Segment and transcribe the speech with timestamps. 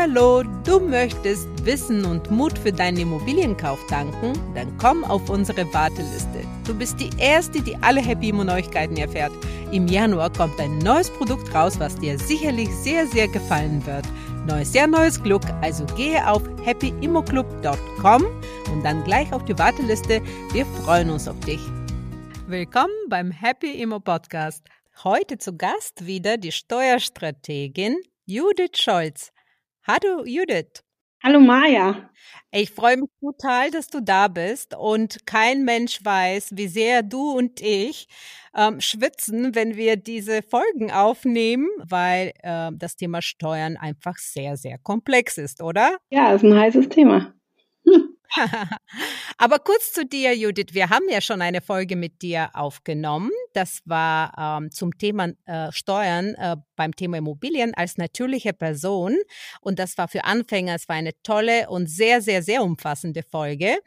[0.00, 4.32] hallo, du möchtest Wissen und Mut für deinen Immobilienkauf tanken?
[4.54, 6.42] Dann komm auf unsere Warteliste.
[6.66, 9.32] Du bist die Erste, die alle Happy Immo Neuigkeiten erfährt.
[9.72, 14.06] Im Januar kommt ein neues Produkt raus, was dir sicherlich sehr, sehr gefallen wird.
[14.46, 15.42] Neues Jahr, neues Glück.
[15.60, 18.24] Also gehe auf happyimmoclub.com
[18.72, 20.22] und dann gleich auf die Warteliste.
[20.52, 21.60] Wir freuen uns auf dich.
[22.46, 24.64] Willkommen beim Happy Immo Podcast.
[25.04, 29.30] Heute zu Gast wieder die Steuerstrategin Judith Scholz.
[29.86, 30.82] Hallo Judith.
[31.22, 32.10] Hallo Maja.
[32.50, 37.30] Ich freue mich total, dass du da bist und kein Mensch weiß, wie sehr du
[37.30, 38.06] und ich
[38.54, 44.76] ähm, schwitzen, wenn wir diese Folgen aufnehmen, weil äh, das Thema Steuern einfach sehr, sehr
[44.78, 45.96] komplex ist, oder?
[46.10, 47.32] Ja, ist ein heißes Thema.
[49.38, 50.68] Aber kurz zu dir, Judith.
[50.72, 53.30] Wir haben ja schon eine Folge mit dir aufgenommen.
[53.54, 59.16] Das war ähm, zum Thema äh, Steuern äh, beim Thema Immobilien als natürliche Person.
[59.60, 63.78] Und das war für Anfänger, es war eine tolle und sehr, sehr, sehr umfassende Folge.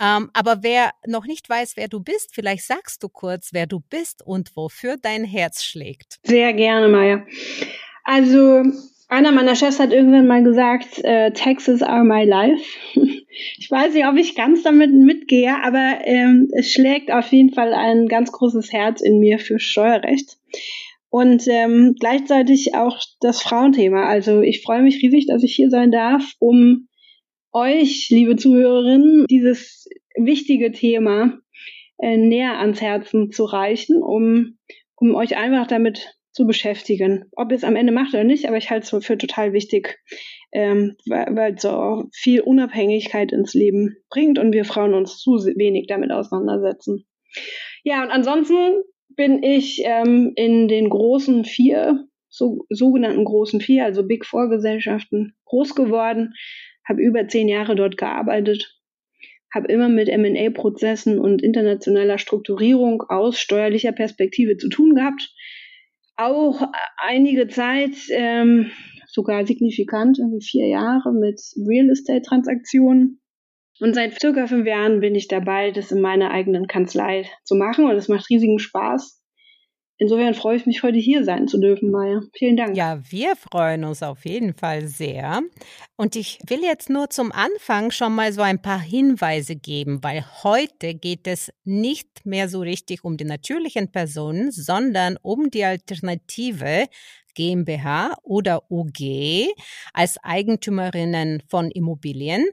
[0.00, 3.80] Ähm, aber wer noch nicht weiß, wer du bist, vielleicht sagst du kurz, wer du
[3.80, 6.18] bist und wofür dein Herz schlägt.
[6.24, 7.26] Sehr gerne, Maya.
[8.04, 8.62] Also
[9.08, 12.62] einer meiner Chefs hat irgendwann mal gesagt, äh, Taxes are my life.
[13.58, 17.72] ich weiß nicht, ob ich ganz damit mitgehe, aber ähm, es schlägt auf jeden Fall
[17.72, 20.36] ein ganz großes Herz in mir für Steuerrecht.
[21.10, 24.04] Und ähm, gleichzeitig auch das Frauenthema.
[24.04, 26.88] Also ich freue mich riesig, dass ich hier sein darf, um
[27.50, 31.38] euch, liebe Zuhörerinnen, dieses wichtige Thema
[31.98, 34.58] äh, näher ans Herzen zu reichen, um,
[34.96, 37.24] um euch einfach damit zu beschäftigen.
[37.32, 39.98] Ob es am Ende macht oder nicht, aber ich halte es für total wichtig,
[40.52, 45.32] ähm, weil, weil es so viel Unabhängigkeit ins Leben bringt und wir Frauen uns zu
[45.32, 47.04] wenig damit auseinandersetzen.
[47.82, 48.84] Ja, und ansonsten
[49.16, 55.34] bin ich ähm, in den großen vier, so, sogenannten großen vier, also Big Four Gesellschaften,
[55.46, 56.34] groß geworden,
[56.88, 58.78] habe über zehn Jahre dort gearbeitet,
[59.52, 65.34] habe immer mit M&A-Prozessen und internationaler Strukturierung aus steuerlicher Perspektive zu tun gehabt
[66.18, 66.60] auch
[66.98, 68.70] einige Zeit, ähm,
[69.06, 73.20] sogar signifikant, irgendwie vier Jahre mit Real Estate Transaktionen.
[73.80, 77.84] Und seit circa fünf Jahren bin ich dabei, das in meiner eigenen Kanzlei zu machen
[77.86, 79.17] und es macht riesigen Spaß.
[80.00, 82.22] Insofern freue ich mich, heute hier sein zu dürfen, Maya.
[82.32, 82.76] Vielen Dank.
[82.76, 85.42] Ja, wir freuen uns auf jeden Fall sehr.
[85.96, 90.24] Und ich will jetzt nur zum Anfang schon mal so ein paar Hinweise geben, weil
[90.44, 96.86] heute geht es nicht mehr so richtig um die natürlichen Personen, sondern um die Alternative
[97.34, 99.48] GmbH oder UG
[99.92, 102.44] als Eigentümerinnen von Immobilien.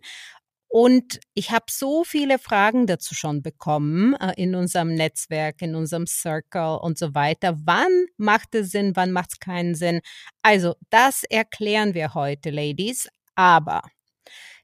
[0.78, 6.06] Und ich habe so viele Fragen dazu schon bekommen äh, in unserem Netzwerk, in unserem
[6.06, 7.56] Circle und so weiter.
[7.64, 10.02] Wann macht es Sinn, wann macht es keinen Sinn?
[10.42, 13.08] Also das erklären wir heute, Ladies.
[13.36, 13.84] Aber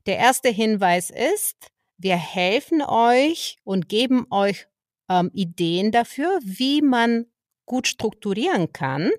[0.05, 4.67] der erste Hinweis ist, wir helfen euch und geben euch
[5.07, 7.27] ähm, Ideen dafür, wie man
[7.65, 9.11] gut strukturieren kann,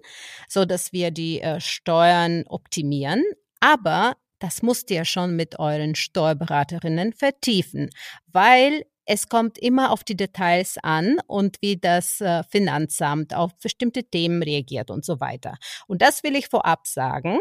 [0.46, 3.24] so dass wir die äh, Steuern optimieren.
[3.60, 7.90] Aber das musst ihr schon mit euren Steuerberaterinnen vertiefen,
[8.26, 14.04] weil es kommt immer auf die Details an und wie das äh, Finanzamt auf bestimmte
[14.04, 15.56] Themen reagiert und so weiter.
[15.86, 17.38] Und das will ich vorab sagen.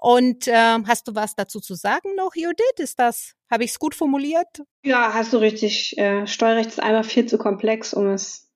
[0.00, 0.52] Und äh,
[0.86, 2.78] hast du was dazu zu sagen noch, Judith?
[2.78, 4.62] Ist das, habe ich es gut formuliert?
[4.84, 5.96] Ja, hast du richtig.
[5.98, 8.50] Äh, Steuerrecht ist einfach viel zu komplex, um es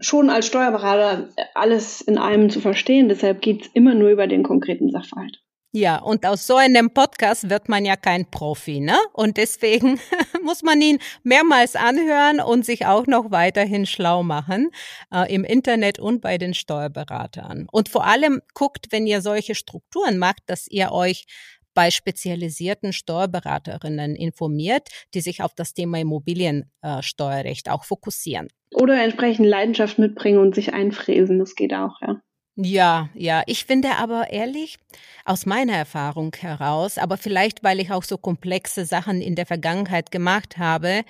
[0.00, 3.08] schon als Steuerberater alles in einem zu verstehen.
[3.08, 5.42] Deshalb geht es immer nur über den konkreten Sachverhalt.
[5.78, 8.96] Ja, und aus so einem Podcast wird man ja kein Profi, ne?
[9.12, 10.00] Und deswegen
[10.42, 14.70] muss man ihn mehrmals anhören und sich auch noch weiterhin schlau machen
[15.14, 17.68] äh, im Internet und bei den Steuerberatern.
[17.70, 21.26] Und vor allem guckt, wenn ihr solche Strukturen macht, dass ihr euch
[21.74, 28.48] bei spezialisierten Steuerberaterinnen informiert, die sich auf das Thema Immobiliensteuerrecht auch fokussieren.
[28.74, 32.20] Oder entsprechend Leidenschaft mitbringen und sich einfräsen, das geht auch, ja.
[32.60, 33.42] Ja, ja.
[33.46, 34.78] Ich finde aber ehrlich,
[35.24, 40.10] aus meiner Erfahrung heraus, aber vielleicht, weil ich auch so komplexe Sachen in der Vergangenheit
[40.10, 41.04] gemacht habe,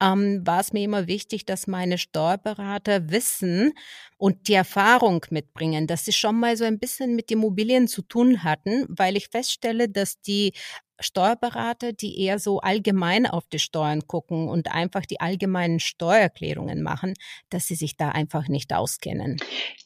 [0.00, 3.72] ähm, war es mir immer wichtig, dass meine Steuerberater wissen
[4.16, 8.42] und die Erfahrung mitbringen, dass sie schon mal so ein bisschen mit Immobilien zu tun
[8.44, 10.52] hatten, weil ich feststelle, dass die
[11.00, 17.14] Steuerberater, die eher so allgemein auf die Steuern gucken und einfach die allgemeinen Steuererklärungen machen,
[17.50, 19.36] dass sie sich da einfach nicht auskennen.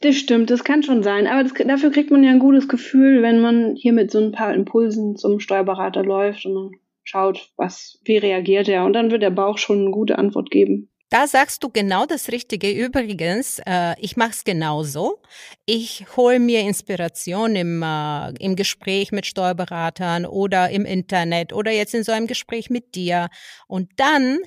[0.00, 1.26] Das stimmt, das kann schon sein.
[1.26, 4.32] Aber das, dafür kriegt man ja ein gutes Gefühl, wenn man hier mit so ein
[4.32, 8.84] paar Impulsen zum Steuerberater läuft und schaut, was, wie reagiert er.
[8.84, 10.91] Und dann wird der Bauch schon eine gute Antwort geben.
[11.12, 12.70] Da sagst du genau das Richtige.
[12.70, 15.20] Übrigens, äh, ich mache es genauso.
[15.66, 21.94] Ich hole mir Inspiration im, äh, im Gespräch mit Steuerberatern oder im Internet oder jetzt
[21.94, 23.28] in so einem Gespräch mit dir.
[23.68, 24.38] Und dann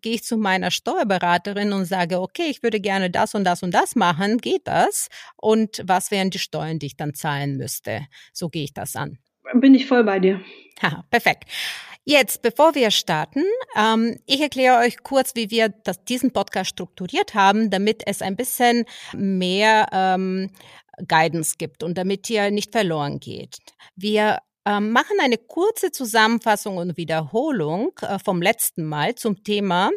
[0.00, 3.72] gehe ich zu meiner Steuerberaterin und sage, okay, ich würde gerne das und das und
[3.74, 4.38] das machen.
[4.38, 5.08] Geht das?
[5.34, 8.06] Und was wären die Steuern, die ich dann zahlen müsste?
[8.32, 9.18] So gehe ich das an.
[9.54, 10.40] Bin ich voll bei dir.
[10.82, 11.48] Ha, perfekt.
[12.04, 13.44] Jetzt, bevor wir starten,
[13.76, 18.34] ähm, ich erkläre euch kurz, wie wir das, diesen Podcast strukturiert haben, damit es ein
[18.34, 20.50] bisschen mehr ähm,
[21.06, 23.58] Guidance gibt und damit ihr nicht verloren geht.
[23.94, 29.90] Wir ähm, machen eine kurze Zusammenfassung und Wiederholung äh, vom letzten Mal zum Thema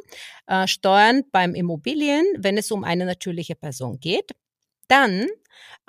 [0.46, 4.32] äh, Steuern beim Immobilien, wenn es um eine natürliche Person geht.
[4.88, 5.28] Dann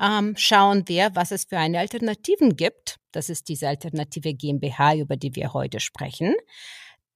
[0.00, 2.96] ähm, schauen wir, was es für eine Alternativen gibt.
[3.16, 6.34] Das ist diese alternative GmbH, über die wir heute sprechen.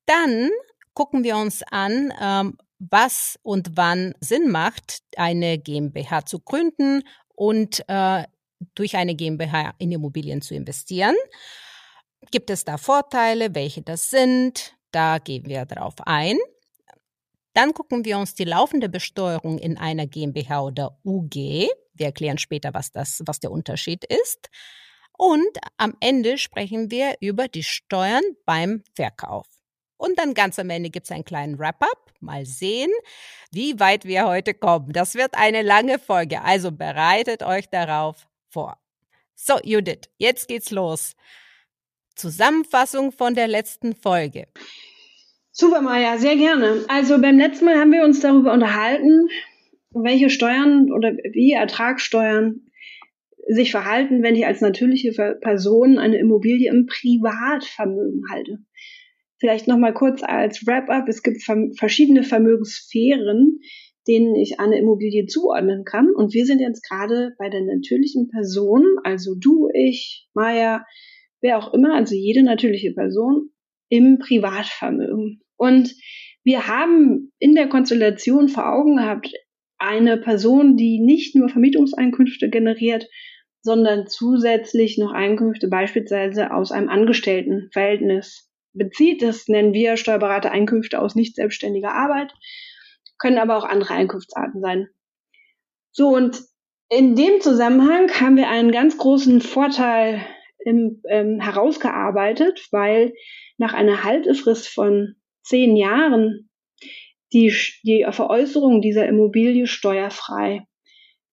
[0.07, 0.49] Dann
[0.95, 7.03] gucken wir uns an, ähm, was und wann Sinn macht, eine GmbH zu gründen
[7.35, 8.25] und äh,
[8.75, 11.15] durch eine GmbH in Immobilien zu investieren.
[12.31, 13.55] Gibt es da Vorteile?
[13.55, 14.75] Welche das sind?
[14.93, 16.39] Da gehen wir darauf ein.
[17.53, 21.35] Dann gucken wir uns die laufende Besteuerung in einer GmbH oder UG.
[21.93, 24.49] Wir erklären später, was das, was der Unterschied ist.
[25.21, 29.45] Und am Ende sprechen wir über die Steuern beim Verkauf.
[29.99, 32.11] Und dann ganz am Ende gibt es einen kleinen Wrap-up.
[32.21, 32.89] Mal sehen,
[33.53, 34.95] wie weit wir heute kommen.
[34.95, 38.79] Das wird eine lange Folge, also bereitet euch darauf vor.
[39.35, 41.15] So, Judith, jetzt geht's los.
[42.15, 44.47] Zusammenfassung von der letzten Folge.
[45.53, 46.87] Super, Maja, sehr gerne.
[46.89, 49.29] Also beim letzten Mal haben wir uns darüber unterhalten,
[49.91, 52.70] welche Steuern oder wie Ertragssteuern
[53.55, 58.59] sich verhalten, wenn ich als natürliche Person eine Immobilie im Privatvermögen halte.
[59.39, 61.09] Vielleicht nochmal kurz als Wrap-up.
[61.09, 63.61] Es gibt verschiedene Vermögenssphären,
[64.07, 66.11] denen ich eine Immobilie zuordnen kann.
[66.15, 70.85] Und wir sind jetzt gerade bei der natürlichen Person, also du, ich, Maya,
[71.41, 73.51] wer auch immer, also jede natürliche Person
[73.89, 75.43] im Privatvermögen.
[75.57, 75.95] Und
[76.45, 79.33] wir haben in der Konstellation vor Augen gehabt,
[79.79, 83.09] eine Person, die nicht nur Vermietungseinkünfte generiert,
[83.63, 89.23] sondern zusätzlich noch Einkünfte beispielsweise aus einem Angestelltenverhältnis bezieht.
[89.23, 92.33] Das nennen wir Steuerberater Einkünfte aus nicht selbstständiger Arbeit,
[93.19, 94.89] können aber auch andere Einkunftsarten sein.
[95.93, 96.41] So, und
[96.89, 100.27] in dem Zusammenhang haben wir einen ganz großen Vorteil
[100.65, 103.13] im, ähm, herausgearbeitet, weil
[103.59, 106.51] nach einer Haltefrist von zehn Jahren
[107.33, 107.55] die,
[107.85, 110.67] die Veräußerung dieser Immobilie steuerfrei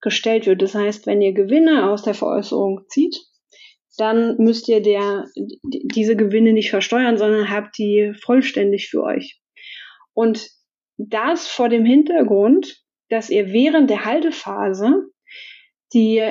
[0.08, 0.62] gestellt wird.
[0.62, 3.18] Das heißt, wenn ihr Gewinne aus der Veräußerung zieht,
[3.98, 9.42] dann müsst ihr der, diese Gewinne nicht versteuern, sondern habt die vollständig für euch.
[10.14, 10.48] Und
[10.98, 15.10] das vor dem Hintergrund, dass ihr während der Haltephase
[15.94, 16.24] die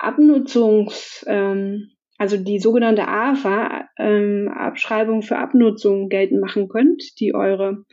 [0.00, 7.84] Abnutzungs, ähm, also die sogenannte AFA, ähm, Abschreibung für Abnutzung geltend machen könnt, die eure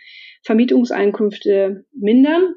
[0.44, 2.56] Vermietungseinkünfte mindern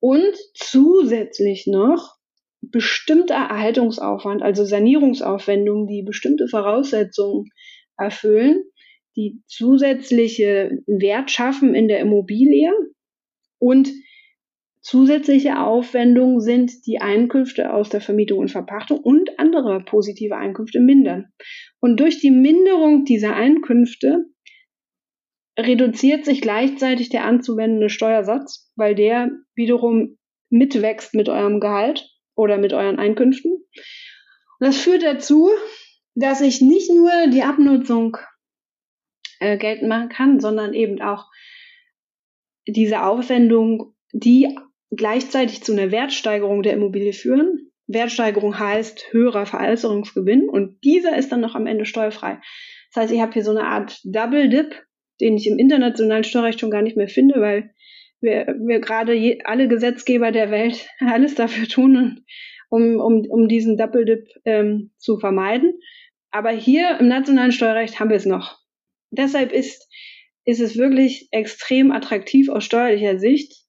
[0.00, 2.16] und zusätzlich noch
[2.60, 7.50] bestimmter Erhaltungsaufwand, also Sanierungsaufwendungen, die bestimmte Voraussetzungen
[7.96, 8.64] erfüllen,
[9.16, 12.70] die zusätzliche Wert schaffen in der Immobilie
[13.58, 13.90] und
[14.80, 21.26] zusätzliche Aufwendungen sind die Einkünfte aus der Vermietung und Verpachtung und andere positive Einkünfte mindern.
[21.80, 24.26] Und durch die Minderung dieser Einkünfte
[25.58, 30.16] reduziert sich gleichzeitig der anzuwendende Steuersatz, weil der wiederum
[30.50, 33.52] mitwächst mit eurem Gehalt oder mit euren Einkünften.
[33.52, 35.50] Und das führt dazu,
[36.14, 38.16] dass ich nicht nur die Abnutzung
[39.40, 41.26] äh, geltend machen kann, sondern eben auch
[42.66, 44.56] diese Aufwendung, die
[44.90, 47.70] gleichzeitig zu einer Wertsteigerung der Immobilie führen.
[47.86, 52.40] Wertsteigerung heißt höherer Veräußerungsgewinn und dieser ist dann noch am Ende steuerfrei.
[52.92, 54.87] Das heißt, ich habe hier so eine Art Double Dip
[55.20, 57.70] den ich im internationalen Steuerrecht schon gar nicht mehr finde, weil
[58.20, 62.24] wir, wir gerade je, alle Gesetzgeber der Welt alles dafür tun,
[62.70, 65.74] um, um, um diesen Double Dip ähm, zu vermeiden.
[66.30, 68.58] Aber hier im nationalen Steuerrecht haben wir es noch.
[69.10, 69.88] Deshalb ist,
[70.44, 73.64] ist es wirklich extrem attraktiv aus steuerlicher Sicht,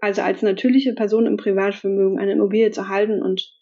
[0.00, 3.52] also als natürliche Person im Privatvermögen eine Immobilie zu halten und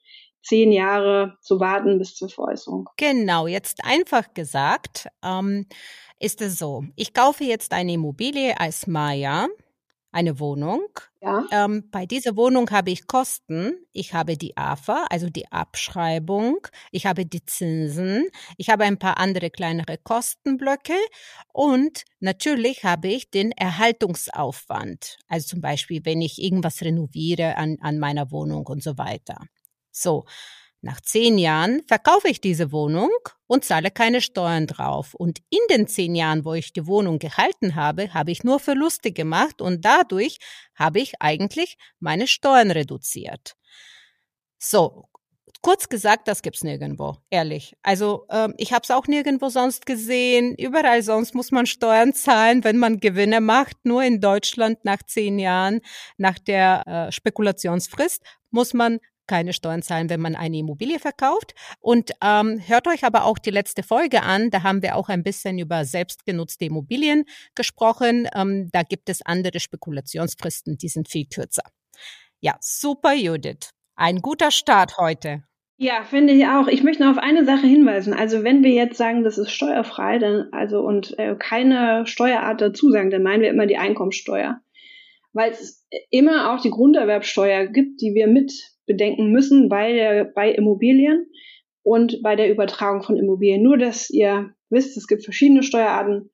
[0.42, 2.88] zehn Jahre zu warten bis zur Veräußerung.
[2.98, 5.08] Genau, jetzt einfach gesagt.
[5.24, 5.66] Ähm
[6.18, 9.48] ist es so, ich kaufe jetzt eine Immobilie als Maya,
[10.16, 10.88] eine Wohnung.
[11.20, 11.44] Ja.
[11.50, 13.74] Ähm, bei dieser Wohnung habe ich Kosten.
[13.92, 16.66] Ich habe die AFA, also die Abschreibung.
[16.90, 18.28] Ich habe die Zinsen.
[18.56, 20.96] Ich habe ein paar andere kleinere Kostenblöcke.
[21.52, 25.18] Und natürlich habe ich den Erhaltungsaufwand.
[25.28, 29.36] Also zum Beispiel, wenn ich irgendwas renoviere an, an meiner Wohnung und so weiter.
[29.90, 30.24] So.
[30.86, 33.10] Nach zehn Jahren verkaufe ich diese Wohnung
[33.48, 35.14] und zahle keine Steuern drauf.
[35.14, 39.10] Und in den zehn Jahren, wo ich die Wohnung gehalten habe, habe ich nur Verluste
[39.10, 40.38] gemacht und dadurch
[40.76, 43.56] habe ich eigentlich meine Steuern reduziert.
[44.58, 45.08] So,
[45.60, 47.76] kurz gesagt, das gibt's nirgendwo, ehrlich.
[47.82, 50.54] Also ähm, ich habe es auch nirgendwo sonst gesehen.
[50.54, 53.76] Überall sonst muss man Steuern zahlen, wenn man Gewinne macht.
[53.82, 55.80] Nur in Deutschland nach zehn Jahren,
[56.16, 61.54] nach der äh, Spekulationsfrist, muss man keine Steuern zahlen, wenn man eine Immobilie verkauft.
[61.80, 64.50] Und ähm, hört euch aber auch die letzte Folge an.
[64.50, 68.28] Da haben wir auch ein bisschen über selbstgenutzte Immobilien gesprochen.
[68.34, 71.64] Ähm, da gibt es andere Spekulationsfristen, die sind viel kürzer.
[72.40, 73.70] Ja, super, Judith.
[73.94, 75.42] Ein guter Start heute.
[75.78, 76.68] Ja, finde ich auch.
[76.68, 78.14] Ich möchte noch auf eine Sache hinweisen.
[78.14, 82.90] Also wenn wir jetzt sagen, das ist steuerfrei, dann also und äh, keine Steuerart dazu
[82.90, 84.60] sagen, dann meinen wir immer die Einkommensteuer.
[85.34, 88.52] Weil es immer auch die Grunderwerbsteuer gibt, die wir mit
[88.86, 91.26] bedenken müssen bei, der, bei Immobilien
[91.82, 93.62] und bei der Übertragung von Immobilien.
[93.62, 96.30] Nur, dass ihr wisst, es gibt verschiedene Steuerarten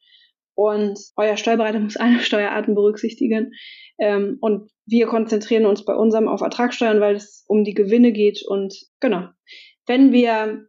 [0.54, 3.52] und euer Steuerberater muss alle Steuerarten berücksichtigen.
[3.98, 8.42] Ähm, und wir konzentrieren uns bei unserem auf Ertragssteuern, weil es um die Gewinne geht.
[8.46, 9.28] Und genau,
[9.86, 10.66] wenn wir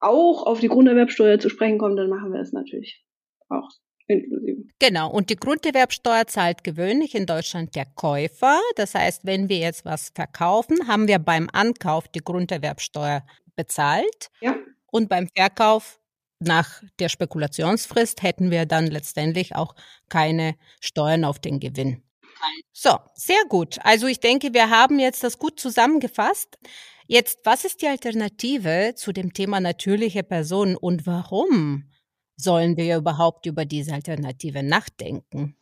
[0.00, 3.04] auch auf die Grunderwerbsteuer zu sprechen kommen, dann machen wir das natürlich
[3.48, 3.68] auch
[4.08, 4.64] inklusive.
[4.78, 8.60] Genau, und die Grunderwerbsteuer zahlt gewöhnlich in Deutschland der Käufer.
[8.76, 14.28] Das heißt, wenn wir jetzt was verkaufen, haben wir beim Ankauf die Grunderwerbsteuer bezahlt.
[14.40, 14.54] Ja.
[14.90, 15.98] Und beim Verkauf
[16.38, 19.74] nach der Spekulationsfrist hätten wir dann letztendlich auch
[20.08, 22.02] keine Steuern auf den Gewinn.
[22.72, 23.78] So, sehr gut.
[23.82, 26.58] Also ich denke, wir haben jetzt das gut zusammengefasst.
[27.06, 31.84] Jetzt, was ist die Alternative zu dem Thema natürliche Personen und warum
[32.36, 35.56] sollen wir überhaupt über diese Alternative nachdenken?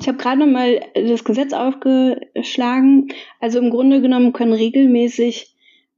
[0.00, 3.08] Ich habe gerade noch mal das Gesetz aufgeschlagen.
[3.40, 5.54] Also im Grunde genommen können regelmäßig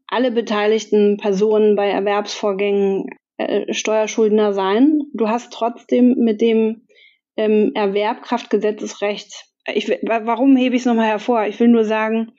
[0.08, 3.06] alle beteiligten Personen bei Erwerbsvorgängen
[3.36, 5.02] äh, Steuerschuldner sein.
[5.14, 6.88] Du hast trotzdem mit dem
[7.36, 9.44] ähm, Erwerbkraftgesetzesrecht,
[9.74, 11.46] ich, warum hebe ich es nochmal hervor?
[11.46, 12.32] Ich will nur sagen,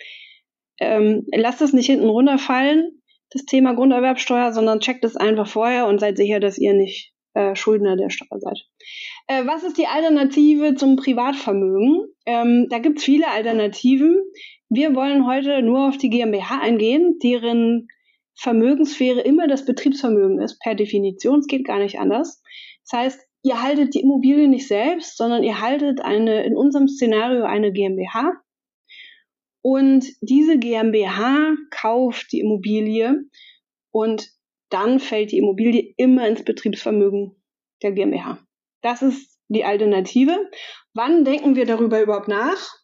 [0.80, 6.00] ähm, lasst es nicht hinten runterfallen, das Thema Grunderwerbsteuer, sondern checkt es einfach vorher und
[6.00, 8.66] seid sicher, dass ihr nicht äh, Schuldner der Steuer seid.
[9.28, 12.08] Äh, was ist die Alternative zum Privatvermögen?
[12.26, 14.22] Ähm, da gibt es viele Alternativen.
[14.70, 17.88] Wir wollen heute nur auf die GmbH eingehen, deren
[18.36, 21.40] Vermögenssphäre immer das Betriebsvermögen ist, per Definition.
[21.40, 22.42] Es geht gar nicht anders.
[22.90, 27.44] Das heißt, ihr haltet die Immobilie nicht selbst, sondern ihr haltet eine, in unserem Szenario
[27.44, 28.34] eine GmbH.
[29.62, 33.24] Und diese GmbH kauft die Immobilie
[33.92, 34.30] und
[34.70, 37.36] dann fällt die Immobilie immer ins Betriebsvermögen
[37.82, 38.40] der GmbH.
[38.82, 40.50] Das ist die Alternative.
[40.94, 42.76] Wann denken wir darüber überhaupt nach?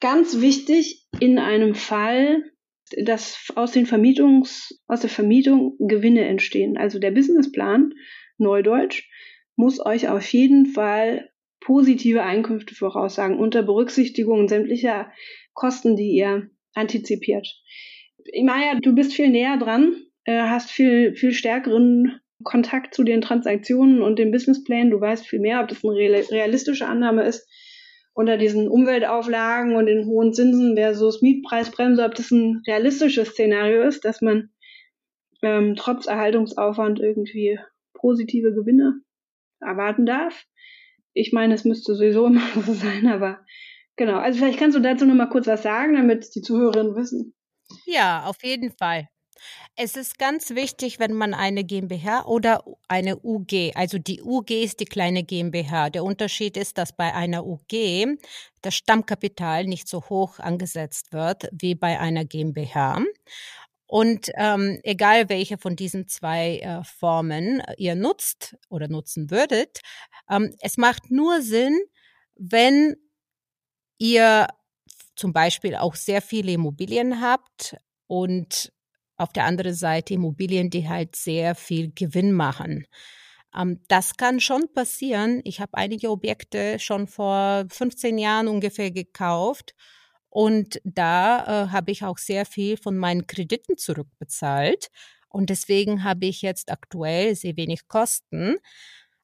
[0.00, 2.42] Ganz wichtig, in einem Fall,
[3.04, 6.76] dass aus, den Vermietungs, aus der Vermietung Gewinne entstehen.
[6.76, 7.94] Also der Businessplan,
[8.38, 9.08] Neudeutsch,
[9.56, 11.30] muss euch auf jeden Fall
[11.60, 15.12] positive Einkünfte voraussagen, unter Berücksichtigung sämtlicher
[15.54, 17.46] Kosten, die ihr antizipiert.
[18.42, 24.02] Maja, du bist viel näher dran äh, hast viel, viel stärkeren Kontakt zu den Transaktionen
[24.02, 24.90] und den Businessplänen.
[24.90, 25.94] Du weißt viel mehr, ob das eine
[26.30, 27.48] realistische Annahme ist
[28.14, 34.04] unter diesen Umweltauflagen und den hohen Zinsen versus Mietpreisbremse, ob das ein realistisches Szenario ist,
[34.04, 34.50] dass man
[35.42, 37.58] ähm, trotz Erhaltungsaufwand irgendwie
[37.94, 39.00] positive Gewinne
[39.60, 40.44] erwarten darf.
[41.14, 43.44] Ich meine, es müsste sowieso immer so sein, aber
[43.96, 44.18] genau.
[44.18, 47.34] Also vielleicht kannst du dazu noch mal kurz was sagen, damit die Zuhörerinnen wissen.
[47.86, 49.08] Ja, auf jeden Fall.
[49.76, 54.80] Es ist ganz wichtig, wenn man eine GmbH oder eine UG, also die UG ist
[54.80, 55.90] die kleine GmbH.
[55.90, 58.18] Der Unterschied ist, dass bei einer UG
[58.60, 63.02] das Stammkapital nicht so hoch angesetzt wird wie bei einer GmbH.
[63.86, 69.80] Und ähm, egal welche von diesen zwei äh, Formen ihr nutzt oder nutzen würdet,
[70.30, 71.78] ähm, es macht nur Sinn,
[72.36, 72.96] wenn
[73.98, 74.48] ihr
[75.14, 78.72] zum Beispiel auch sehr viele Immobilien habt und
[79.22, 82.86] auf der anderen Seite Immobilien, die halt sehr viel Gewinn machen.
[83.56, 85.40] Ähm, das kann schon passieren.
[85.44, 89.74] Ich habe einige Objekte schon vor 15 Jahren ungefähr gekauft
[90.28, 94.90] und da äh, habe ich auch sehr viel von meinen Krediten zurückbezahlt.
[95.28, 98.56] Und deswegen habe ich jetzt aktuell sehr wenig Kosten.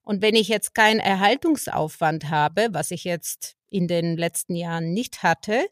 [0.02, 5.23] Und wenn ich jetzt keinen Erhaltungsaufwand habe, was ich jetzt in den letzten Jahren nicht
[5.23, 5.67] hatte,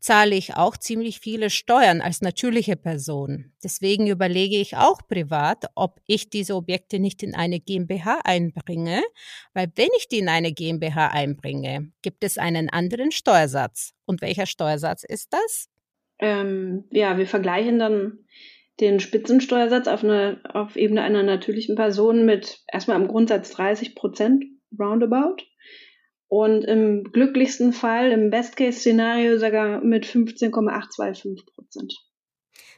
[0.00, 3.52] zahle ich auch ziemlich viele Steuern als natürliche Person.
[3.62, 9.02] Deswegen überlege ich auch privat, ob ich diese Objekte nicht in eine GmbH einbringe,
[9.52, 13.92] weil wenn ich die in eine GmbH einbringe, gibt es einen anderen Steuersatz.
[14.06, 15.68] Und welcher Steuersatz ist das?
[16.18, 18.18] Ähm, ja, wir vergleichen dann
[18.80, 24.44] den Spitzensteuersatz auf, eine, auf Ebene einer natürlichen Person mit erstmal im Grundsatz 30 Prozent
[24.78, 25.42] roundabout
[26.30, 31.92] und im glücklichsten Fall, im Best-Case-Szenario sogar mit 15,825 Prozent.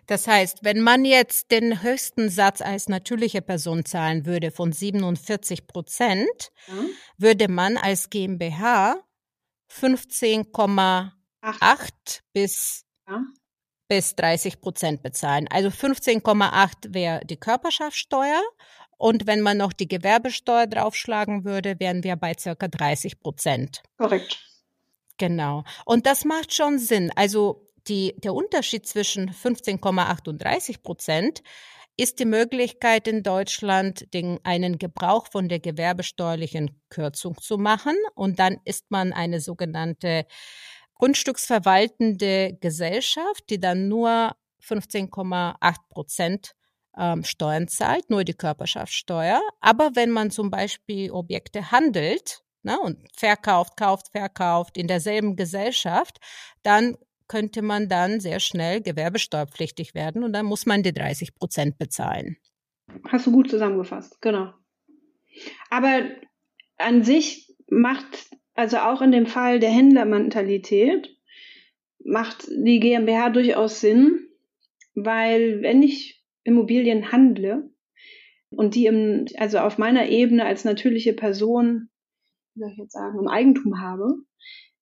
[0.07, 5.67] Das heißt, wenn man jetzt den höchsten Satz als natürliche Person zahlen würde von 47
[5.67, 6.75] Prozent, ja.
[7.19, 8.97] würde man als GmbH
[9.71, 11.13] 15,8
[12.33, 13.23] bis, ja.
[13.87, 15.47] bis 30 Prozent bezahlen.
[15.49, 18.41] Also 15,8 wäre die Körperschaftssteuer
[19.03, 23.83] und wenn man noch die Gewerbesteuer draufschlagen würde, wären wir bei circa 30 Prozent.
[23.99, 24.39] Korrekt.
[25.19, 25.65] Genau.
[25.85, 27.11] Und das macht schon Sinn.
[27.17, 31.43] Also die, der Unterschied zwischen 15,8 und 30 Prozent
[31.97, 37.97] ist die Möglichkeit in Deutschland, den, einen Gebrauch von der gewerbesteuerlichen Kürzung zu machen.
[38.15, 40.27] Und dann ist man eine sogenannte
[40.95, 46.55] grundstücksverwaltende Gesellschaft, die dann nur 15,8 Prozent
[46.97, 49.41] ähm, Steuern zahlt, nur die Körperschaftssteuer.
[49.61, 56.19] Aber wenn man zum Beispiel Objekte handelt ne, und verkauft, kauft, verkauft in derselben Gesellschaft,
[56.63, 56.97] dann
[57.29, 62.37] könnte man dann sehr schnell gewerbesteuerpflichtig werden und dann muss man die 30 Prozent bezahlen.
[63.09, 64.53] Hast du gut zusammengefasst, genau.
[65.71, 66.03] Aber
[66.77, 71.17] an sich macht, also auch in dem Fall der Händlermentalität,
[72.05, 74.29] macht die GmbH durchaus Sinn,
[74.95, 77.71] weil wenn ich Immobilien handle
[78.51, 81.89] und die im, also auf meiner Ebene als natürliche Person,
[82.55, 84.17] wie soll ich jetzt sagen, im Eigentum habe,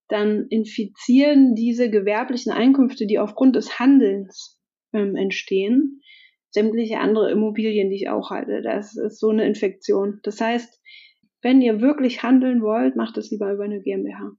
[0.09, 4.61] dann infizieren diese gewerblichen Einkünfte, die aufgrund des Handelns
[4.93, 6.01] ähm, entstehen,
[6.51, 8.61] sämtliche andere Immobilien, die ich auch halte.
[8.63, 10.19] Das ist so eine Infektion.
[10.25, 10.81] Das heißt,
[11.43, 14.33] wenn ihr wirklich handeln wollt, macht es lieber über eine GmbH.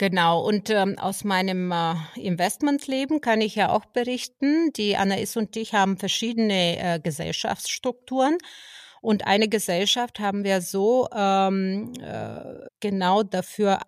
[0.00, 5.54] Genau, und ähm, aus meinem äh, Investmentleben kann ich ja auch berichten, die Anais und
[5.58, 8.38] ich haben verschiedene äh, Gesellschaftsstrukturen.
[9.02, 13.80] Und eine Gesellschaft haben wir so ähm, äh, genau dafür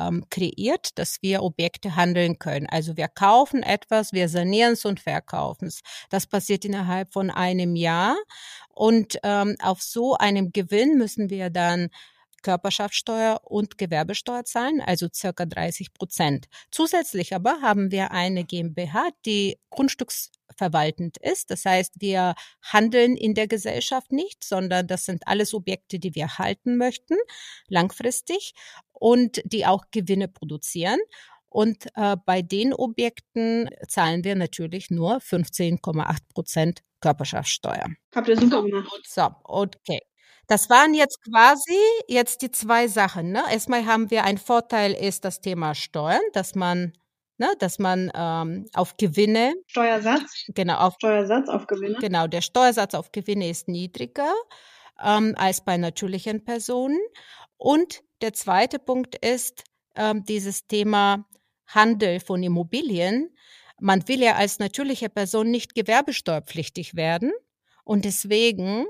[0.00, 2.66] ähm, kreiert, dass wir Objekte handeln können.
[2.70, 5.82] Also wir kaufen etwas, wir sanieren es und verkaufen es.
[6.08, 8.16] Das passiert innerhalb von einem Jahr.
[8.70, 11.90] Und ähm, auf so einem Gewinn müssen wir dann
[12.42, 16.46] Körperschaftssteuer und Gewerbesteuer zahlen, also circa 30 Prozent.
[16.70, 21.50] Zusätzlich aber haben wir eine GmbH, die grundstücksverwaltend ist.
[21.50, 26.38] Das heißt, wir handeln in der Gesellschaft nicht, sondern das sind alles Objekte, die wir
[26.38, 27.16] halten möchten,
[27.68, 28.54] langfristig
[28.92, 30.98] und die auch Gewinne produzieren.
[31.50, 37.86] Und äh, bei den Objekten zahlen wir natürlich nur 15,8 Prozent Körperschaftssteuer.
[38.14, 39.00] Habt ihr super gemacht.
[39.06, 40.00] So, okay.
[40.48, 43.32] Das waren jetzt quasi jetzt die zwei Sachen.
[43.32, 43.42] Ne?
[43.50, 46.92] Erstmal haben wir ein Vorteil ist das Thema Steuern, dass man
[47.36, 52.94] ne, dass man ähm, auf Gewinne Steuersatz genau auf Steuersatz auf Gewinne genau der Steuersatz
[52.94, 54.32] auf Gewinne ist niedriger
[55.02, 56.98] ähm, als bei natürlichen Personen
[57.58, 61.26] und der zweite Punkt ist ähm, dieses Thema
[61.66, 63.30] Handel von Immobilien.
[63.80, 67.32] Man will ja als natürliche Person nicht gewerbesteuerpflichtig werden
[67.84, 68.86] und deswegen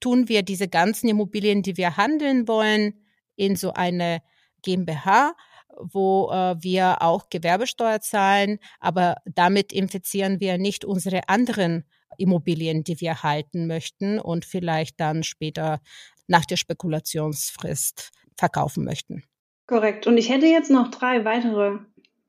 [0.00, 2.94] tun wir diese ganzen Immobilien, die wir handeln wollen,
[3.36, 4.20] in so eine
[4.62, 5.34] GmbH,
[5.78, 11.84] wo äh, wir auch Gewerbesteuer zahlen, aber damit infizieren wir nicht unsere anderen
[12.16, 15.80] Immobilien, die wir halten möchten und vielleicht dann später
[16.26, 19.22] nach der Spekulationsfrist verkaufen möchten.
[19.66, 20.06] Korrekt.
[20.06, 21.78] Und ich hätte jetzt noch drei weitere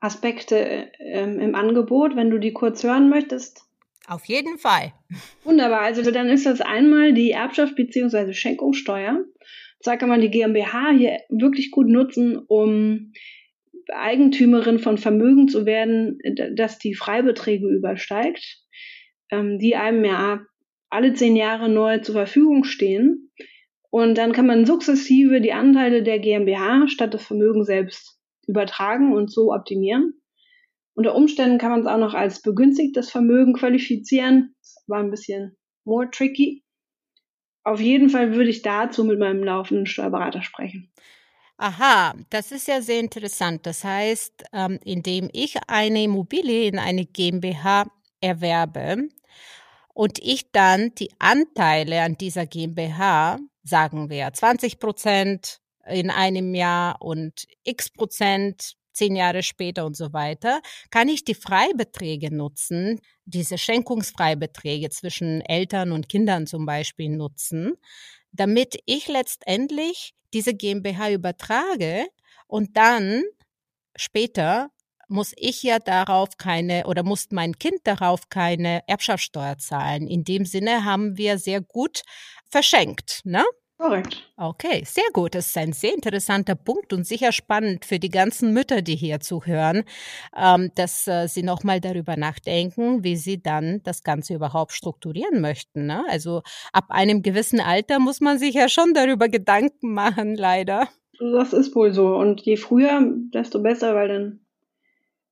[0.00, 3.64] Aspekte äh, im Angebot, wenn du die kurz hören möchtest.
[4.10, 4.92] Auf jeden Fall.
[5.44, 5.82] Wunderbar.
[5.82, 8.32] Also dann ist das einmal die Erbschaft bzw.
[8.32, 9.24] Schenkungssteuer.
[9.84, 13.12] Zwar kann man die GmbH hier wirklich gut nutzen, um
[13.88, 16.18] Eigentümerin von Vermögen zu werden,
[16.56, 18.58] das die Freibeträge übersteigt,
[19.30, 20.40] ähm, die einem ja
[20.88, 23.30] alle zehn Jahre neu zur Verfügung stehen.
[23.90, 28.18] Und dann kann man sukzessive die Anteile der GmbH statt des Vermögens selbst
[28.48, 30.19] übertragen und so optimieren.
[31.00, 34.54] Unter Umständen kann man es auch noch als begünstigtes Vermögen qualifizieren.
[34.60, 36.62] Das war ein bisschen more tricky.
[37.64, 40.92] Auf jeden Fall würde ich dazu mit meinem laufenden Steuerberater sprechen.
[41.56, 43.64] Aha, das ist ja sehr interessant.
[43.64, 47.86] Das heißt, ähm, indem ich eine Immobilie in eine GmbH
[48.20, 49.08] erwerbe
[49.94, 57.00] und ich dann die Anteile an dieser GmbH sagen wir 20 Prozent in einem Jahr
[57.00, 60.60] und x Prozent zehn Jahre später und so weiter,
[60.90, 67.74] kann ich die Freibeträge nutzen, diese Schenkungsfreibeträge zwischen Eltern und Kindern zum Beispiel nutzen,
[68.32, 72.06] damit ich letztendlich diese GmbH übertrage
[72.46, 73.22] und dann
[73.96, 74.70] später
[75.08, 80.06] muss ich ja darauf keine oder muss mein Kind darauf keine Erbschaftssteuer zahlen.
[80.06, 82.02] In dem Sinne haben wir sehr gut
[82.50, 83.44] verschenkt, ne?
[83.80, 84.30] Korrekt.
[84.36, 85.34] Okay, sehr gut.
[85.34, 89.20] Das ist ein sehr interessanter Punkt und sicher spannend für die ganzen Mütter, die hier
[89.20, 89.84] zuhören,
[90.36, 95.86] ähm, dass äh, sie nochmal darüber nachdenken, wie sie dann das Ganze überhaupt strukturieren möchten.
[95.86, 96.04] Ne?
[96.10, 96.42] Also
[96.74, 100.88] ab einem gewissen Alter muss man sich ja schon darüber Gedanken machen, leider.
[101.18, 102.16] Das ist wohl so.
[102.16, 103.00] Und je früher,
[103.32, 104.40] desto besser, weil dann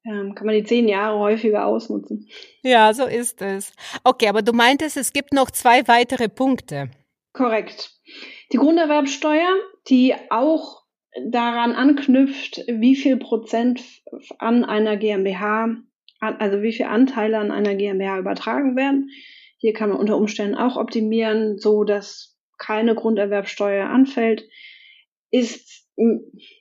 [0.07, 2.27] ähm, kann man die zehn Jahre häufiger ausnutzen.
[2.63, 3.75] Ja, so ist es.
[4.05, 6.91] Okay, aber du meintest, es gibt noch zwei weitere Punkte.
[7.35, 7.98] Korrekt.
[8.53, 9.57] Die Grunderwerbsteuer,
[9.89, 10.83] die auch
[11.31, 13.83] daran anknüpft, wie viel Prozent
[14.39, 15.77] an einer GmbH,
[16.21, 19.11] also wie viel Anteile an einer GmbH übertragen werden.
[19.59, 24.49] Hier kann man unter Umständen auch optimieren, so dass keine Grunderwerbsteuer anfällt,
[25.31, 25.88] ist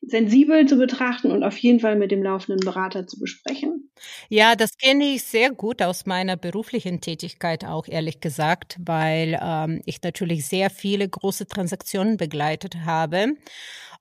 [0.01, 3.91] sensibel zu betrachten und auf jeden Fall mit dem laufenden Berater zu besprechen.
[4.29, 9.81] Ja, das kenne ich sehr gut aus meiner beruflichen Tätigkeit auch, ehrlich gesagt, weil ähm,
[9.85, 13.35] ich natürlich sehr viele große Transaktionen begleitet habe.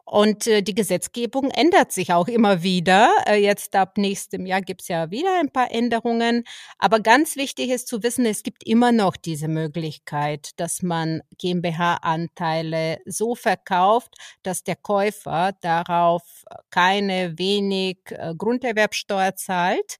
[0.08, 3.12] Und äh, die Gesetzgebung ändert sich auch immer wieder.
[3.26, 6.44] Äh, jetzt ab nächstem Jahr gibt's ja wieder ein paar Änderungen.
[6.78, 12.98] Aber ganz wichtig ist zu wissen, es gibt immer noch diese Möglichkeit, dass man GmbH-Anteile
[13.04, 14.14] so verkauft,
[14.44, 16.22] dass der Käufer darauf
[16.70, 19.96] keine wenig äh, Grunderwerbsteuer zahlt.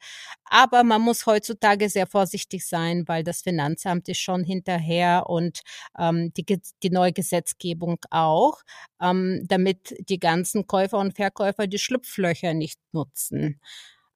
[0.48, 5.61] Aber man muss heutzutage sehr vorsichtig sein, weil das Finanzamt ist schon hinterher und
[5.98, 8.62] ähm, die, die neue Gesetzgebung auch,
[9.00, 13.61] ähm, damit die ganzen Käufer und Verkäufer die Schlupflöcher nicht nutzen.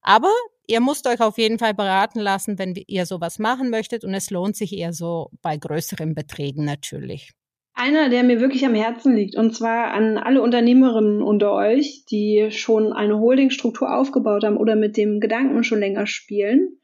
[0.02, 0.30] Aber
[0.66, 4.30] ihr müsst euch auf jeden Fall beraten lassen, wenn ihr sowas machen möchtet und es
[4.30, 7.32] lohnt sich eher so bei größeren Beträgen natürlich.
[7.72, 12.48] Einer, der mir wirklich am Herzen liegt, und zwar an alle Unternehmerinnen unter euch, die
[12.50, 16.80] schon eine Holdingstruktur aufgebaut haben oder mit dem Gedanken schon länger spielen.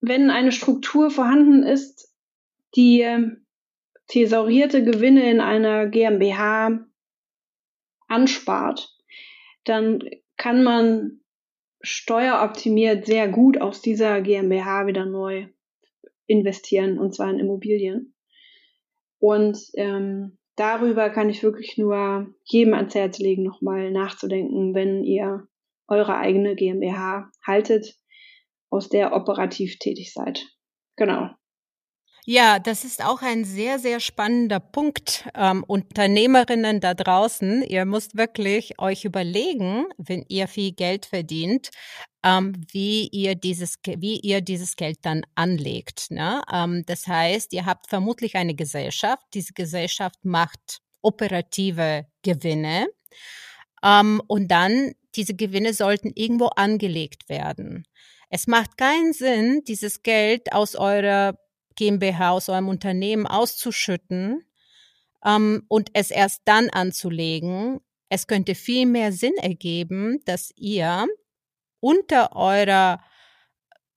[0.00, 2.14] Wenn eine Struktur vorhanden ist,
[2.76, 3.06] die
[4.06, 6.86] thesaurierte Gewinne in einer GmbH
[8.06, 8.94] anspart,
[9.64, 10.00] dann
[10.36, 11.20] kann man
[11.80, 15.48] steueroptimiert sehr gut aus dieser GmbH wieder neu
[16.26, 18.13] investieren, und zwar in Immobilien.
[19.24, 25.48] Und ähm, darüber kann ich wirklich nur jedem ans Herz legen, nochmal nachzudenken, wenn ihr
[25.88, 27.96] eure eigene GmbH haltet,
[28.68, 30.46] aus der operativ tätig seid.
[30.96, 31.30] Genau.
[32.26, 35.28] Ja, das ist auch ein sehr, sehr spannender Punkt.
[35.34, 41.68] Ähm, Unternehmerinnen da draußen, ihr müsst wirklich euch überlegen, wenn ihr viel Geld verdient,
[42.24, 46.10] ähm, wie ihr dieses, wie ihr dieses Geld dann anlegt.
[46.10, 46.40] Ne?
[46.50, 49.22] Ähm, das heißt, ihr habt vermutlich eine Gesellschaft.
[49.34, 52.86] Diese Gesellschaft macht operative Gewinne.
[53.84, 57.84] Ähm, und dann, diese Gewinne sollten irgendwo angelegt werden.
[58.30, 61.38] Es macht keinen Sinn, dieses Geld aus eurer
[61.76, 64.44] GmbH, aus eurem Unternehmen auszuschütten
[65.24, 67.80] ähm, und es erst dann anzulegen.
[68.08, 71.06] Es könnte viel mehr Sinn ergeben, dass ihr
[71.80, 73.00] unter eurer,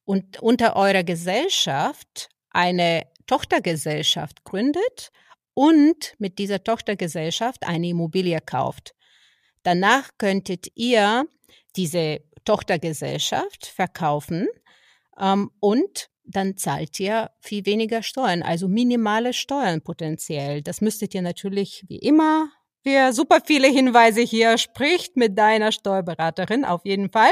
[0.05, 5.11] und, unter eurer Gesellschaft eine Tochtergesellschaft gründet
[5.53, 8.95] und mit dieser Tochtergesellschaft eine Immobilie kauft.
[9.63, 11.27] Danach könntet ihr
[11.75, 14.47] diese Tochtergesellschaft verkaufen
[15.19, 20.61] ähm, und dann zahlt ihr viel weniger Steuern, also minimale Steuern potenziell.
[20.61, 22.49] Das müsstet ihr natürlich wie immer,
[22.83, 27.31] wie super viele Hinweise hier spricht mit deiner Steuerberaterin auf jeden Fall.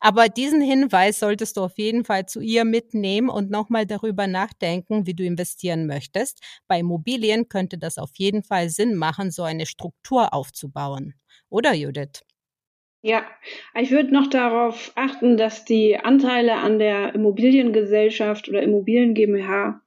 [0.00, 5.06] Aber diesen Hinweis solltest du auf jeden Fall zu ihr mitnehmen und nochmal darüber nachdenken,
[5.06, 6.40] wie du investieren möchtest.
[6.66, 11.14] Bei Immobilien könnte das auf jeden Fall Sinn machen, so eine Struktur aufzubauen.
[11.48, 12.22] Oder Judith?
[13.04, 13.26] Ja,
[13.78, 19.82] ich würde noch darauf achten, dass die Anteile an der Immobiliengesellschaft oder Immobilien GmbH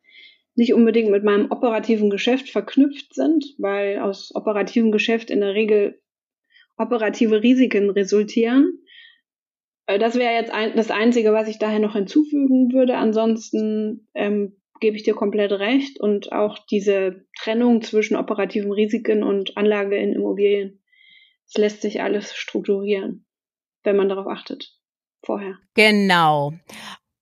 [0.56, 6.02] nicht unbedingt mit meinem operativen Geschäft verknüpft sind, weil aus operativem Geschäft in der Regel
[6.78, 8.80] operative Risiken resultieren.
[9.86, 12.98] Äh, das wäre jetzt ein, das Einzige, was ich daher noch hinzufügen würde.
[12.98, 19.56] Ansonsten ähm, gebe ich dir komplett recht und auch diese Trennung zwischen operativen Risiken und
[19.56, 20.82] Anlage in Immobilien
[21.48, 23.26] es lässt sich alles strukturieren,
[23.84, 24.74] wenn man darauf achtet.
[25.26, 25.58] Vorher.
[25.74, 26.54] Genau.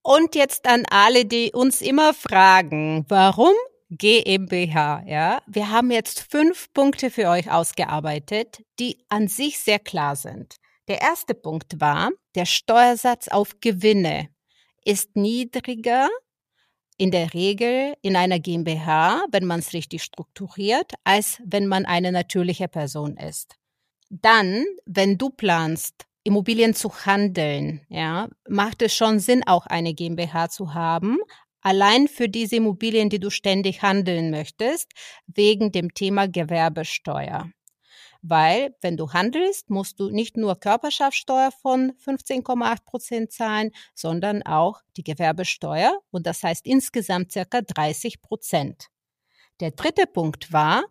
[0.01, 3.53] Und jetzt an alle, die uns immer fragen, warum
[3.89, 5.41] GmbH, ja.
[5.47, 10.55] Wir haben jetzt fünf Punkte für euch ausgearbeitet, die an sich sehr klar sind.
[10.87, 14.29] Der erste Punkt war, der Steuersatz auf Gewinne
[14.83, 16.09] ist niedriger
[16.97, 22.11] in der Regel in einer GmbH, wenn man es richtig strukturiert, als wenn man eine
[22.11, 23.55] natürliche Person ist.
[24.21, 30.49] Dann, wenn du planst, Immobilien zu handeln, ja, macht es schon Sinn, auch eine GmbH
[30.49, 31.17] zu haben,
[31.61, 34.91] allein für diese Immobilien, die du ständig handeln möchtest,
[35.25, 37.49] wegen dem Thema Gewerbesteuer.
[38.21, 44.81] Weil, wenn du handelst, musst du nicht nur Körperschaftssteuer von 15,8 Prozent zahlen, sondern auch
[44.95, 48.89] die Gewerbesteuer und das heißt insgesamt circa 30 Prozent.
[49.59, 50.83] Der dritte Punkt war,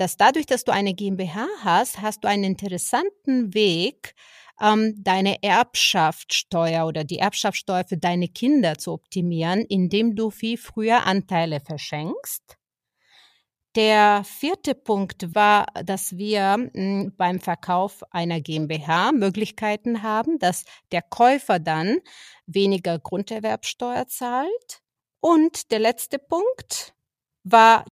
[0.00, 4.14] dass dadurch, dass du eine GmbH hast, hast du einen interessanten Weg,
[4.58, 11.04] ähm, deine Erbschaftssteuer oder die Erbschaftssteuer für deine Kinder zu optimieren, indem du viel früher
[11.04, 12.56] Anteile verschenkst.
[13.76, 21.02] Der vierte Punkt war, dass wir hm, beim Verkauf einer GmbH Möglichkeiten haben, dass der
[21.02, 21.98] Käufer dann
[22.46, 24.82] weniger Grunderwerbsteuer zahlt.
[25.20, 26.94] Und der letzte Punkt
[27.44, 27.84] war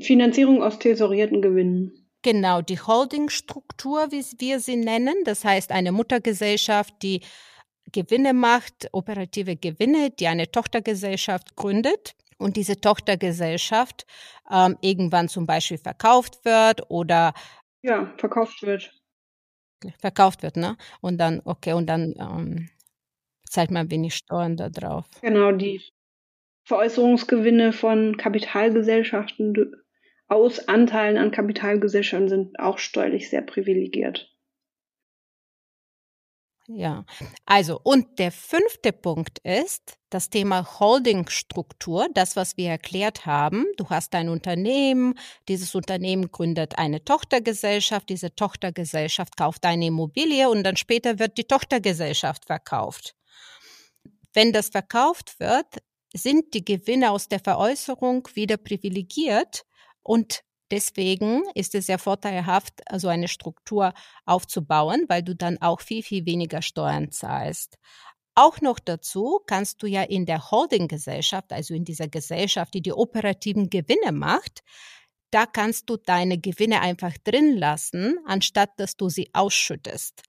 [0.00, 1.92] Finanzierung aus tesorierten Gewinnen.
[2.22, 7.22] Genau, die Holdingstruktur, wie wir sie nennen, das heißt eine Muttergesellschaft, die
[7.92, 14.06] Gewinne macht, operative Gewinne, die eine Tochtergesellschaft gründet und diese Tochtergesellschaft
[14.50, 17.32] ähm, irgendwann zum Beispiel verkauft wird oder
[17.82, 18.92] ja, verkauft wird.
[19.98, 20.76] Verkauft wird, ne?
[21.00, 22.68] Und dann, okay, und dann ähm,
[23.48, 25.06] zahlt man wenig Steuern da drauf.
[25.22, 25.80] Genau, die
[26.70, 29.74] Veräußerungsgewinne von Kapitalgesellschaften
[30.28, 34.32] aus Anteilen an Kapitalgesellschaften sind auch steuerlich sehr privilegiert.
[36.68, 37.04] Ja,
[37.44, 43.66] also und der fünfte Punkt ist das Thema Holdingstruktur, das, was wir erklärt haben.
[43.76, 45.14] Du hast ein Unternehmen,
[45.48, 51.48] dieses Unternehmen gründet eine Tochtergesellschaft, diese Tochtergesellschaft kauft eine Immobilie und dann später wird die
[51.48, 53.16] Tochtergesellschaft verkauft.
[54.32, 55.82] Wenn das verkauft wird,
[56.14, 59.64] sind die Gewinne aus der Veräußerung wieder privilegiert
[60.02, 63.92] und deswegen ist es sehr vorteilhaft, so eine Struktur
[64.24, 67.76] aufzubauen, weil du dann auch viel, viel weniger Steuern zahlst.
[68.34, 72.92] Auch noch dazu kannst du ja in der Holdinggesellschaft, also in dieser Gesellschaft, die die
[72.92, 74.62] operativen Gewinne macht,
[75.30, 80.22] da kannst du deine Gewinne einfach drin lassen, anstatt dass du sie ausschüttest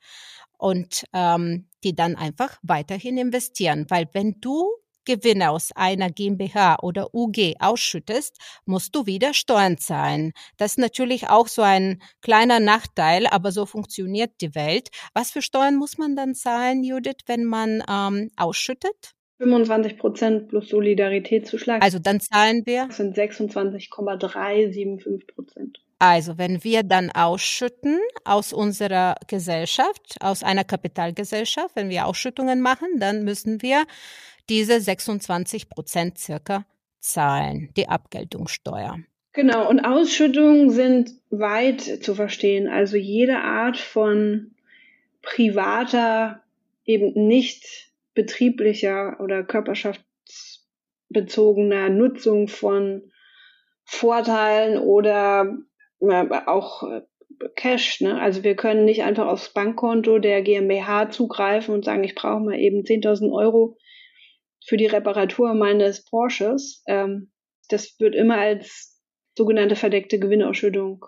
[0.58, 3.88] und ähm, die dann einfach weiterhin investieren.
[3.90, 4.68] Weil wenn du
[5.06, 10.32] Gewinne aus einer GmbH oder UG ausschüttest, musst du wieder Steuern zahlen.
[10.58, 14.90] Das ist natürlich auch so ein kleiner Nachteil, aber so funktioniert die Welt.
[15.14, 19.14] Was für Steuern muss man dann zahlen, Judith, wenn man ähm, ausschüttet?
[19.42, 21.84] 25 Prozent plus Solidaritätszuschlag.
[21.84, 22.86] Also dann zahlen wir?
[22.88, 25.80] Das sind 26,375 Prozent.
[25.98, 32.88] Also wenn wir dann ausschütten aus unserer Gesellschaft, aus einer Kapitalgesellschaft, wenn wir Ausschüttungen machen,
[33.00, 33.84] dann müssen wir
[34.50, 36.66] diese 26 Prozent circa
[37.00, 38.98] zahlen, die Abgeltungssteuer.
[39.34, 42.68] Genau, und Ausschüttungen sind weit zu verstehen.
[42.68, 44.56] Also jede Art von
[45.22, 46.44] privater,
[46.86, 53.04] eben nicht betrieblicher oder körperschaftsbezogener Nutzung von
[53.86, 55.58] Vorteilen oder
[56.48, 56.84] auch
[57.56, 58.02] Cash.
[58.02, 58.20] Ne?
[58.20, 62.60] Also wir können nicht einfach aufs Bankkonto der GmbH zugreifen und sagen, ich brauche mal
[62.60, 63.78] eben 10.000 Euro
[64.66, 66.84] für die Reparatur meines Porsches.
[66.88, 67.32] Ähm,
[67.70, 69.00] das wird immer als
[69.38, 71.06] sogenannte verdeckte Gewinnausschüttung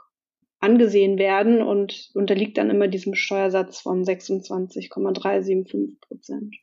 [0.60, 6.56] angesehen werden und unterliegt dann immer diesem Steuersatz von 26,375 Prozent.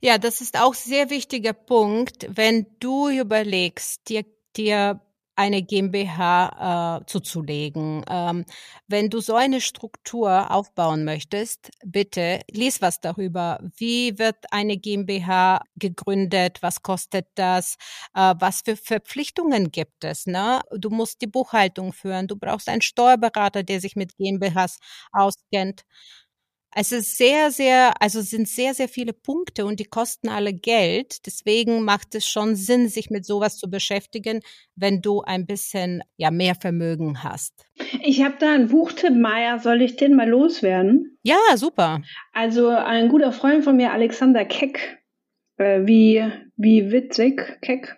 [0.00, 4.24] Ja, das ist auch sehr wichtiger Punkt, wenn du überlegst, dir,
[4.56, 5.00] dir
[5.38, 8.04] eine GmbH äh, zuzulegen.
[8.10, 8.44] Ähm,
[8.88, 13.60] wenn du so eine Struktur aufbauen möchtest, bitte lies was darüber.
[13.76, 16.58] Wie wird eine GmbH gegründet?
[16.62, 17.76] Was kostet das?
[18.14, 20.26] Äh, was für Verpflichtungen gibt es?
[20.26, 20.60] Ne?
[20.76, 22.26] Du musst die Buchhaltung führen.
[22.26, 24.78] Du brauchst einen Steuerberater, der sich mit GmbHs
[25.12, 25.84] auskennt.
[26.80, 31.26] Es ist sehr, sehr, also sind sehr, sehr viele Punkte und die kosten alle Geld.
[31.26, 34.42] Deswegen macht es schon Sinn, sich mit sowas zu beschäftigen,
[34.76, 37.66] wenn du ein bisschen ja mehr Vermögen hast.
[38.04, 39.58] Ich habe da einen Buchtipp, Maya.
[39.58, 41.18] Soll ich den mal loswerden?
[41.24, 42.00] Ja, super.
[42.32, 45.02] Also ein guter Freund von mir, Alexander Keck,
[45.56, 46.24] äh, wie,
[46.56, 47.96] wie witzig, Keck,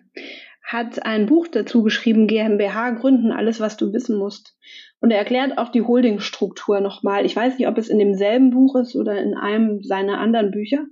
[0.73, 4.57] hat ein Buch dazu geschrieben, GmbH gründen, alles, was du wissen musst.
[5.01, 7.25] Und er erklärt auch die Holdingstruktur nochmal.
[7.27, 10.85] Ich weiß nicht, ob es in demselben Buch ist oder in einem seiner anderen Bücher.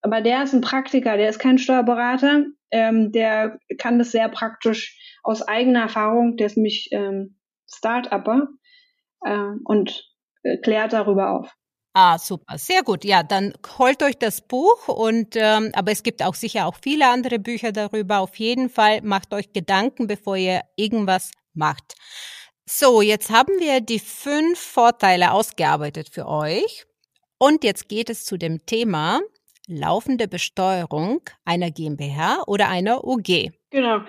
[0.00, 2.46] Aber der ist ein Praktiker, der ist kein Steuerberater.
[2.70, 7.36] Ähm, der kann das sehr praktisch aus eigener Erfahrung, der ist nämlich ähm,
[7.68, 8.48] Start-Upper
[9.24, 10.08] äh, und
[10.44, 11.52] äh, klärt darüber auf.
[11.98, 13.06] Ah, super, sehr gut.
[13.06, 17.08] Ja, dann holt euch das Buch und ähm, aber es gibt auch sicher auch viele
[17.08, 18.18] andere Bücher darüber.
[18.18, 21.94] Auf jeden Fall macht euch Gedanken, bevor ihr irgendwas macht.
[22.66, 26.84] So, jetzt haben wir die fünf Vorteile ausgearbeitet für euch.
[27.38, 29.22] Und jetzt geht es zu dem Thema
[29.66, 33.52] laufende Besteuerung einer GmbH oder einer UG.
[33.70, 34.00] Genau.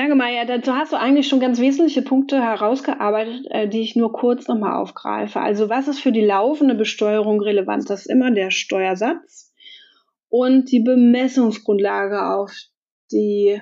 [0.00, 0.46] Danke, Maja.
[0.46, 4.80] Dazu hast du eigentlich schon ganz wesentliche Punkte herausgearbeitet, äh, die ich nur kurz nochmal
[4.80, 5.42] aufgreife.
[5.42, 7.90] Also was ist für die laufende Besteuerung relevant?
[7.90, 9.52] Das ist immer der Steuersatz
[10.30, 12.50] und die Bemessungsgrundlage, auf,
[13.12, 13.60] die,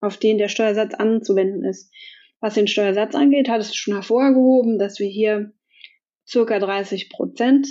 [0.00, 1.92] auf den der Steuersatz anzuwenden ist.
[2.40, 5.52] Was den Steuersatz angeht, hattest du schon hervorgehoben, dass wir hier
[6.26, 7.68] circa 30 Prozent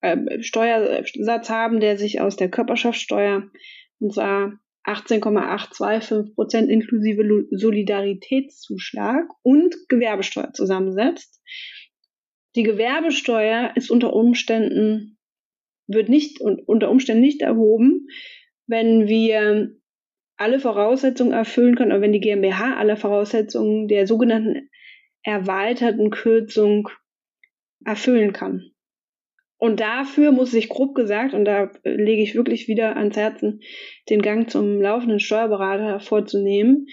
[0.00, 3.50] äh, Steuersatz haben, der sich aus der Körperschaftssteuer
[3.98, 11.40] und zwar 18,825 Prozent inklusive Solidaritätszuschlag und Gewerbesteuer zusammensetzt.
[12.56, 15.18] Die Gewerbesteuer ist unter Umständen,
[15.86, 18.06] wird nicht, unter Umständen nicht erhoben,
[18.66, 19.76] wenn wir
[20.36, 24.70] alle Voraussetzungen erfüllen können, oder wenn die GmbH alle Voraussetzungen der sogenannten
[25.22, 26.88] erweiterten Kürzung
[27.84, 28.69] erfüllen kann.
[29.60, 33.60] Und dafür muss ich grob gesagt, und da lege ich wirklich wieder ans Herzen,
[34.08, 36.86] den Gang zum laufenden Steuerberater vorzunehmen.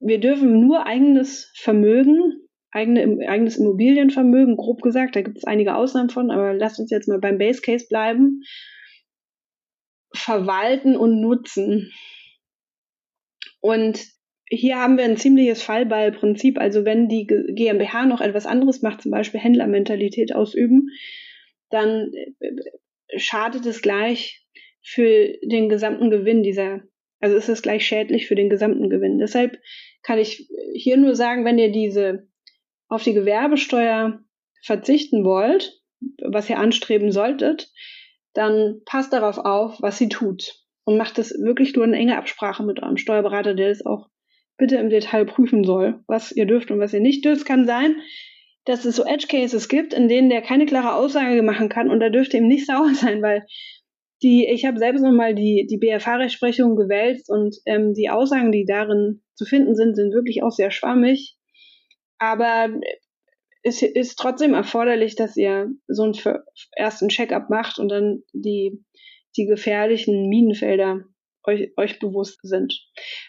[0.00, 6.08] Wir dürfen nur eigenes Vermögen, eigene, eigenes Immobilienvermögen, grob gesagt, da gibt es einige Ausnahmen
[6.08, 8.40] von, aber lasst uns jetzt mal beim Base Case bleiben,
[10.14, 11.92] verwalten und nutzen.
[13.60, 14.02] Und
[14.48, 16.58] hier haben wir ein ziemliches Fallballprinzip.
[16.58, 20.88] Also wenn die GmbH noch etwas anderes macht, zum Beispiel Händlermentalität ausüben,
[21.72, 24.46] dann äh, schadet es gleich
[24.82, 26.82] für den gesamten Gewinn dieser,
[27.20, 29.18] also ist es gleich schädlich für den gesamten Gewinn.
[29.18, 29.58] Deshalb
[30.02, 32.28] kann ich hier nur sagen, wenn ihr diese
[32.88, 34.20] auf die Gewerbesteuer
[34.64, 35.80] verzichten wollt,
[36.22, 37.70] was ihr anstreben solltet,
[38.34, 42.64] dann passt darauf auf, was sie tut und macht es wirklich nur in enger Absprache
[42.64, 44.08] mit eurem Steuerberater, der es auch
[44.58, 47.46] bitte im Detail prüfen soll, was ihr dürft und was ihr nicht dürft.
[47.46, 47.96] Kann sein,
[48.64, 52.00] dass es so Edge Cases gibt, in denen der keine klare Aussage machen kann und
[52.00, 53.44] da dürfte ihm nicht sauer sein, weil
[54.22, 59.22] die, ich habe selbst nochmal die, die BFH-Rechtsprechung gewälzt und ähm, die Aussagen, die darin
[59.34, 61.34] zu finden sind, sind wirklich auch sehr schwammig.
[62.18, 62.68] Aber
[63.64, 66.14] es ist trotzdem erforderlich, dass ihr so einen
[66.76, 68.84] ersten Check-up macht und dann die,
[69.36, 71.04] die gefährlichen Minenfelder
[71.46, 72.78] euch, euch bewusst sind.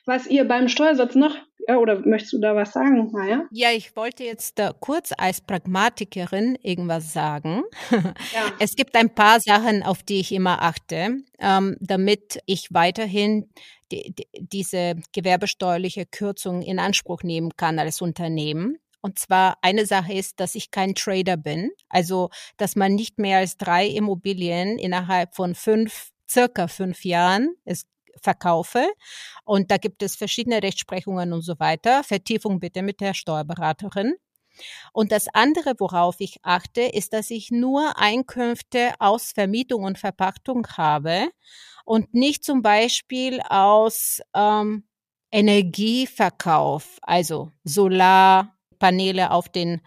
[0.05, 1.35] Was ihr beim Steuersatz noch,
[1.67, 3.45] ja, oder möchtest du da was sagen, Maja?
[3.51, 7.63] Ja, ich wollte jetzt äh, kurz als Pragmatikerin irgendwas sagen.
[7.91, 8.13] Ja.
[8.59, 13.49] Es gibt ein paar Sachen, auf die ich immer achte, ähm, damit ich weiterhin
[13.91, 18.77] die, die, diese gewerbesteuerliche Kürzung in Anspruch nehmen kann als Unternehmen.
[19.01, 23.39] Und zwar eine Sache ist, dass ich kein Trader bin, also dass man nicht mehr
[23.39, 27.55] als drei Immobilien innerhalb von fünf circa fünf Jahren.
[27.65, 27.85] Es
[28.21, 28.87] verkaufe.
[29.43, 32.03] Und da gibt es verschiedene Rechtsprechungen und so weiter.
[32.03, 34.15] Vertiefung bitte mit der Steuerberaterin.
[34.91, 40.67] Und das andere, worauf ich achte, ist, dass ich nur Einkünfte aus Vermietung und Verpachtung
[40.77, 41.29] habe
[41.85, 44.83] und nicht zum Beispiel aus ähm,
[45.31, 49.81] Energieverkauf, also Solarpaneele auf den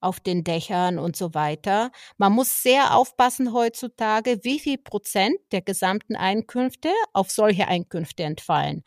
[0.00, 1.90] auf den Dächern und so weiter.
[2.18, 8.82] Man muss sehr aufpassen heutzutage, wie viel Prozent der gesamten Einkünfte auf solche Einkünfte entfallen.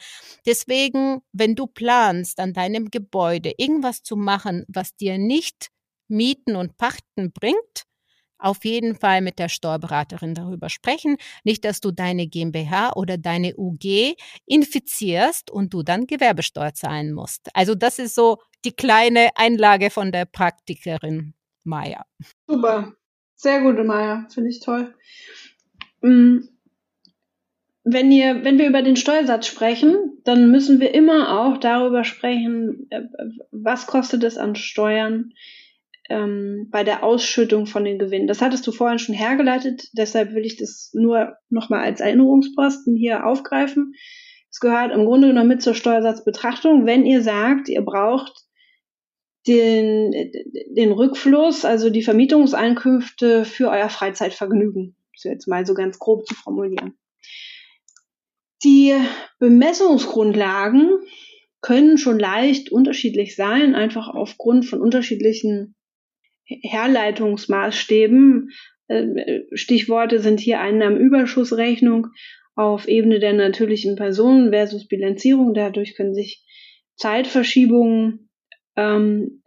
[0.45, 5.69] Deswegen, wenn du planst, an deinem Gebäude irgendwas zu machen, was dir nicht
[6.07, 7.85] Mieten und Pachten bringt,
[8.43, 11.17] auf jeden Fall mit der Steuerberaterin darüber sprechen.
[11.43, 17.49] Nicht, dass du deine GmbH oder deine UG infizierst und du dann Gewerbesteuer zahlen musst.
[17.53, 22.05] Also das ist so die kleine Einlage von der Praktikerin Maya.
[22.47, 22.93] Super.
[23.35, 24.27] Sehr gute Maya.
[24.33, 24.93] Finde ich toll.
[26.01, 26.39] Mm.
[27.85, 32.87] Wenn, ihr, wenn wir über den Steuersatz sprechen, dann müssen wir immer auch darüber sprechen,
[32.89, 33.01] äh,
[33.51, 35.33] was kostet es an Steuern,
[36.13, 38.27] ähm, bei der Ausschüttung von den Gewinnen.
[38.27, 43.25] Das hattest du vorhin schon hergeleitet, deshalb will ich das nur nochmal als Erinnerungsposten hier
[43.25, 43.93] aufgreifen.
[44.51, 48.45] Es gehört im Grunde genommen mit zur Steuersatzbetrachtung, wenn ihr sagt, ihr braucht
[49.47, 50.11] den,
[50.69, 54.95] den Rückfluss, also die Vermietungseinkünfte für euer Freizeitvergnügen.
[55.13, 56.93] Das jetzt mal so ganz grob zu formulieren.
[58.63, 58.93] Die
[59.39, 60.89] Bemessungsgrundlagen
[61.61, 65.75] können schon leicht unterschiedlich sein, einfach aufgrund von unterschiedlichen
[66.45, 68.49] Herleitungsmaßstäben.
[68.87, 72.07] Äh, Stichworte sind hier Einnahmenüberschussrechnung
[72.55, 75.53] auf Ebene der natürlichen Personen versus Bilanzierung.
[75.53, 76.45] Dadurch können sich
[76.97, 78.29] Zeitverschiebungen
[78.75, 79.41] ähm,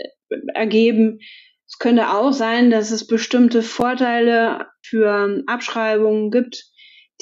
[0.54, 1.20] ergeben.
[1.68, 6.64] Es könnte auch sein, dass es bestimmte Vorteile für Abschreibungen gibt,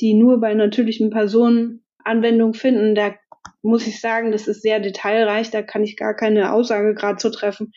[0.01, 2.95] die nur bei natürlichen Personen Anwendung finden.
[2.95, 3.15] Da
[3.63, 7.31] muss ich sagen, das ist sehr detailreich, da kann ich gar keine Aussage gerade zu
[7.31, 7.73] treffen.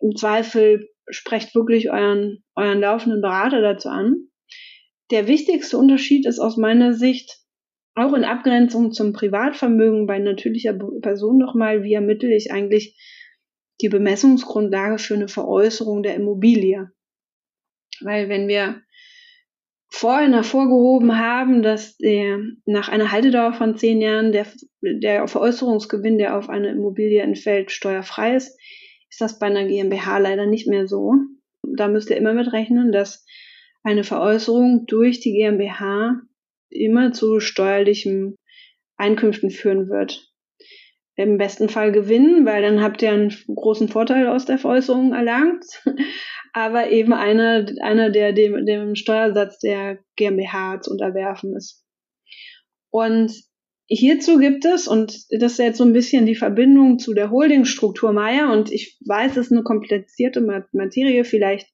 [0.00, 4.28] Im Zweifel sprecht wirklich euren, euren laufenden Berater dazu an.
[5.10, 7.38] Der wichtigste Unterschied ist aus meiner Sicht,
[7.94, 10.72] auch in Abgrenzung zum Privatvermögen bei natürlicher
[11.02, 12.96] Person nochmal, wie ermittle ich eigentlich
[13.80, 16.90] die Bemessungsgrundlage für eine Veräußerung der Immobilie.
[18.00, 18.80] Weil wenn wir
[19.90, 24.46] vorhin hervorgehoben haben, dass der, nach einer Haltedauer von zehn Jahren der,
[24.80, 28.58] der Veräußerungsgewinn, der auf eine Immobilie entfällt, steuerfrei ist,
[29.12, 31.12] ist das bei einer GmbH leider nicht mehr so.
[31.62, 33.24] Da müsst ihr immer mit rechnen, dass
[33.82, 36.22] eine Veräußerung durch die GmbH
[36.70, 38.36] immer zu steuerlichen
[38.96, 40.32] Einkünften führen wird.
[41.14, 45.64] Im besten Fall gewinnen, weil dann habt ihr einen großen Vorteil aus der Veräußerung erlangt
[46.54, 51.84] aber eben einer, einer der dem, dem Steuersatz der GmbH zu unterwerfen ist.
[52.90, 53.32] Und
[53.86, 58.12] hierzu gibt es, und das ist jetzt so ein bisschen die Verbindung zu der Holdingstruktur
[58.12, 60.40] Meier, und ich weiß, es ist eine komplizierte
[60.72, 61.68] Materie, vielleicht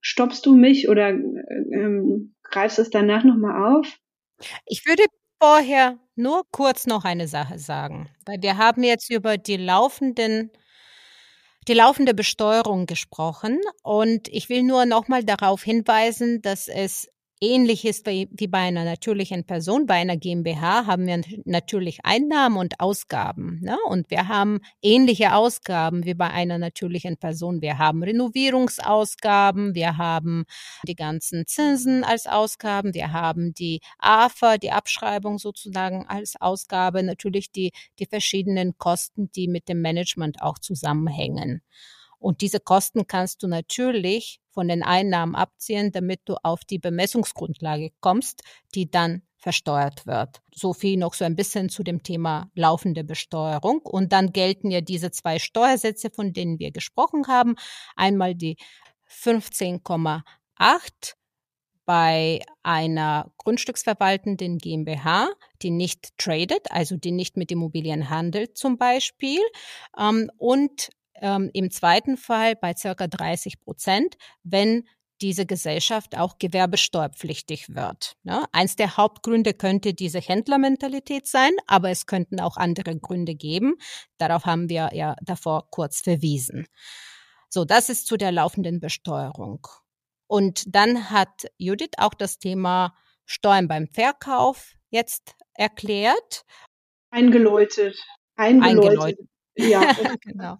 [0.00, 3.98] stoppst du mich oder ähm, greifst es danach nochmal auf.
[4.66, 5.02] Ich würde
[5.40, 10.50] vorher nur kurz noch eine Sache sagen, weil wir haben jetzt über die laufenden
[11.68, 17.08] die laufende Besteuerung gesprochen und ich will nur nochmal darauf hinweisen, dass es
[17.40, 19.86] ähnlich ist wie, bei einer natürlichen Person.
[19.86, 23.60] Bei einer GmbH haben wir natürlich Einnahmen und Ausgaben.
[23.62, 23.76] Ne?
[23.88, 27.60] Und wir haben ähnliche Ausgaben wie bei einer natürlichen Person.
[27.60, 30.44] Wir haben Renovierungsausgaben, wir haben
[30.86, 37.52] die ganzen Zinsen als Ausgaben, wir haben die AFA, die Abschreibung sozusagen als Ausgabe, natürlich
[37.52, 41.62] die, die verschiedenen Kosten, die mit dem Management auch zusammenhängen.
[42.26, 47.92] Und diese Kosten kannst du natürlich von den Einnahmen abziehen, damit du auf die Bemessungsgrundlage
[48.00, 48.42] kommst,
[48.74, 50.40] die dann versteuert wird.
[50.52, 53.78] So viel noch so ein bisschen zu dem Thema laufende Besteuerung.
[53.78, 57.54] Und dann gelten ja diese zwei Steuersätze, von denen wir gesprochen haben.
[57.94, 58.56] Einmal die
[59.08, 60.24] 15,8
[61.84, 65.28] bei einer grundstücksverwaltenden GmbH,
[65.62, 69.42] die nicht tradet, also die nicht mit Immobilien handelt zum Beispiel,
[69.96, 70.90] ähm, und
[71.20, 74.84] ähm, im zweiten Fall bei circa 30 Prozent, wenn
[75.22, 78.16] diese Gesellschaft auch gewerbesteuerpflichtig wird.
[78.22, 78.44] Ne?
[78.52, 83.76] Eins der Hauptgründe könnte diese Händlermentalität sein, aber es könnten auch andere Gründe geben.
[84.18, 86.66] Darauf haben wir ja davor kurz verwiesen.
[87.48, 89.66] So, das ist zu der laufenden Besteuerung.
[90.26, 92.94] Und dann hat Judith auch das Thema
[93.24, 96.44] Steuern beim Verkauf jetzt erklärt.
[97.10, 97.96] Eingeläutet.
[98.36, 98.90] Eingeläutet.
[98.90, 99.28] Eingeläutet.
[99.56, 100.58] Ja, genau.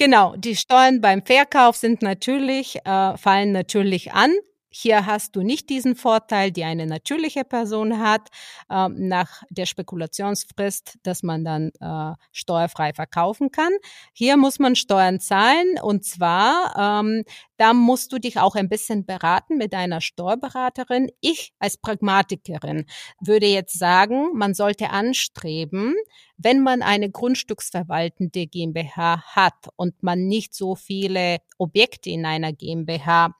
[0.00, 4.32] Genau, die Steuern beim Verkauf sind natürlich, äh, fallen natürlich an.
[4.72, 8.28] Hier hast du nicht diesen Vorteil, die eine natürliche Person hat,
[8.70, 13.72] äh, nach der Spekulationsfrist, dass man dann äh, steuerfrei verkaufen kann.
[14.12, 17.24] Hier muss man Steuern zahlen und zwar, ähm,
[17.56, 21.10] da musst du dich auch ein bisschen beraten mit deiner Steuerberaterin.
[21.20, 22.86] Ich als Pragmatikerin
[23.20, 25.96] würde jetzt sagen, man sollte anstreben,
[26.36, 33.34] wenn man eine grundstücksverwaltende GmbH hat und man nicht so viele Objekte in einer GmbH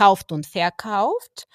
[0.00, 1.46] kauft und verkauft,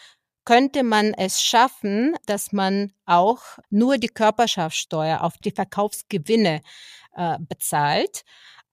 [0.46, 3.42] könnte man es schaffen, dass man auch
[3.72, 6.62] nur die Körperschaftssteuer auf die Verkaufsgewinne
[7.16, 8.24] äh, bezahlt.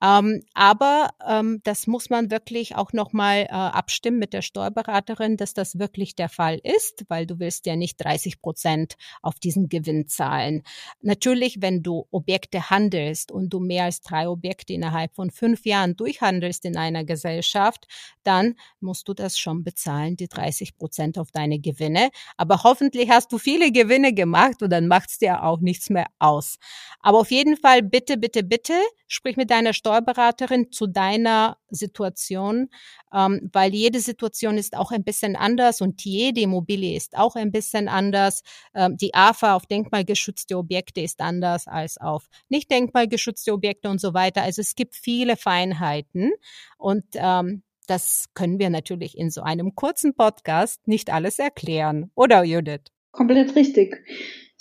[0.03, 5.55] Ähm, aber ähm, das muss man wirklich auch nochmal äh, abstimmen mit der Steuerberaterin, dass
[5.55, 10.09] das wirklich der Fall ist, weil du willst ja nicht 30 Prozent auf diesen Gewinn
[10.09, 10.64] zahlen.
[11.03, 15.94] Natürlich, wenn du Objekte handelst und du mehr als drei Objekte innerhalb von fünf Jahren
[15.96, 17.86] durchhandelst in einer Gesellschaft,
[18.24, 22.11] dann musst du das schon bezahlen, die 30 Prozent auf deine Gewinne.
[22.36, 26.07] Aber hoffentlich hast du viele Gewinne gemacht und dann macht es dir auch nichts mehr
[26.18, 26.59] aus.
[27.00, 28.74] Aber auf jeden Fall bitte, bitte, bitte,
[29.07, 32.68] sprich mit deiner Steuerberaterin Steuerberaterin zu deiner Situation,
[33.14, 37.53] ähm, weil jede Situation ist auch ein bisschen anders und jede Immobilie ist auch ein
[37.53, 38.43] bisschen anders.
[38.74, 44.14] Ähm, die AFA auf denkmalgeschützte Objekte ist anders als auf nicht denkmalgeschützte Objekte und so
[44.14, 44.43] weiter.
[44.43, 46.32] Also es gibt viele Feinheiten
[46.78, 52.45] und ähm, das können wir natürlich in so einem kurzen Podcast nicht alles erklären, oder
[52.45, 52.84] Judith?
[53.11, 54.07] Komplett richtig.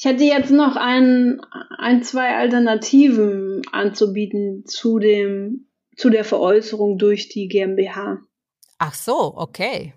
[0.01, 1.41] Ich hätte jetzt noch ein,
[1.77, 8.17] ein, zwei Alternativen anzubieten zu dem, zu der Veräußerung durch die GmbH.
[8.79, 9.93] Ach so, okay.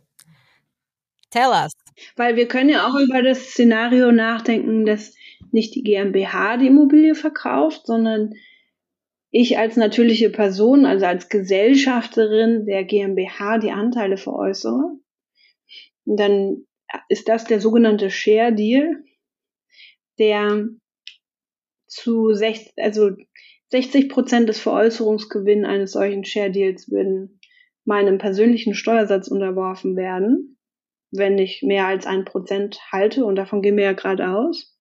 [1.30, 1.72] Tell us.
[2.16, 5.14] Weil wir können ja auch über das Szenario nachdenken, dass
[5.52, 8.34] nicht die GmbH die Immobilie verkauft, sondern
[9.30, 14.98] ich als natürliche Person, also als Gesellschafterin der GmbH die Anteile veräußere,
[16.04, 16.66] dann
[17.08, 19.02] ist das der sogenannte Share Deal,
[20.18, 20.68] der
[21.86, 23.10] zu 60, also
[23.70, 27.40] 60 Prozent des Veräußerungsgewinns eines solchen Share Deals würden
[27.84, 30.58] meinem persönlichen Steuersatz unterworfen werden,
[31.10, 34.76] wenn ich mehr als ein Prozent halte und davon gehen wir ja gerade aus.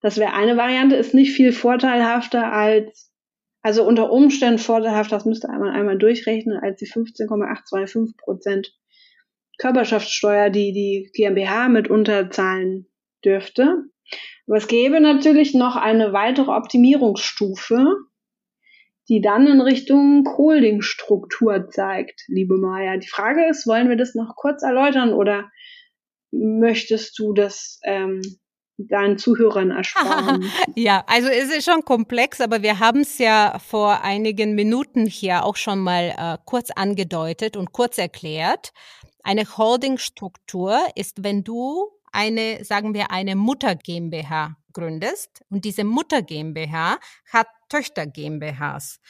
[0.00, 3.10] Das wäre eine Variante, ist nicht viel vorteilhafter als,
[3.62, 8.74] also unter Umständen vorteilhafter, das müsste man einmal durchrechnen, als die 15,825 Prozent
[9.58, 12.86] Körperschaftssteuer, die die GmbH mit unterzahlen
[13.24, 13.84] dürfte.
[14.46, 17.86] Aber es gäbe natürlich noch eine weitere Optimierungsstufe,
[19.08, 22.96] die dann in Richtung Holdingstruktur zeigt, liebe Maya.
[22.96, 25.50] Die Frage ist, wollen wir das noch kurz erläutern oder
[26.30, 28.22] möchtest du das ähm,
[28.76, 30.50] deinen Zuhörern ersparen?
[30.74, 35.44] ja, also es ist schon komplex, aber wir haben es ja vor einigen Minuten hier
[35.44, 38.72] auch schon mal äh, kurz angedeutet und kurz erklärt.
[39.22, 46.22] Eine Holdingstruktur ist, wenn du eine, sagen wir, eine Mutter GmbH gründest und diese Mutter
[46.22, 46.98] GmbH
[47.32, 49.00] hat Töchter GmbHs.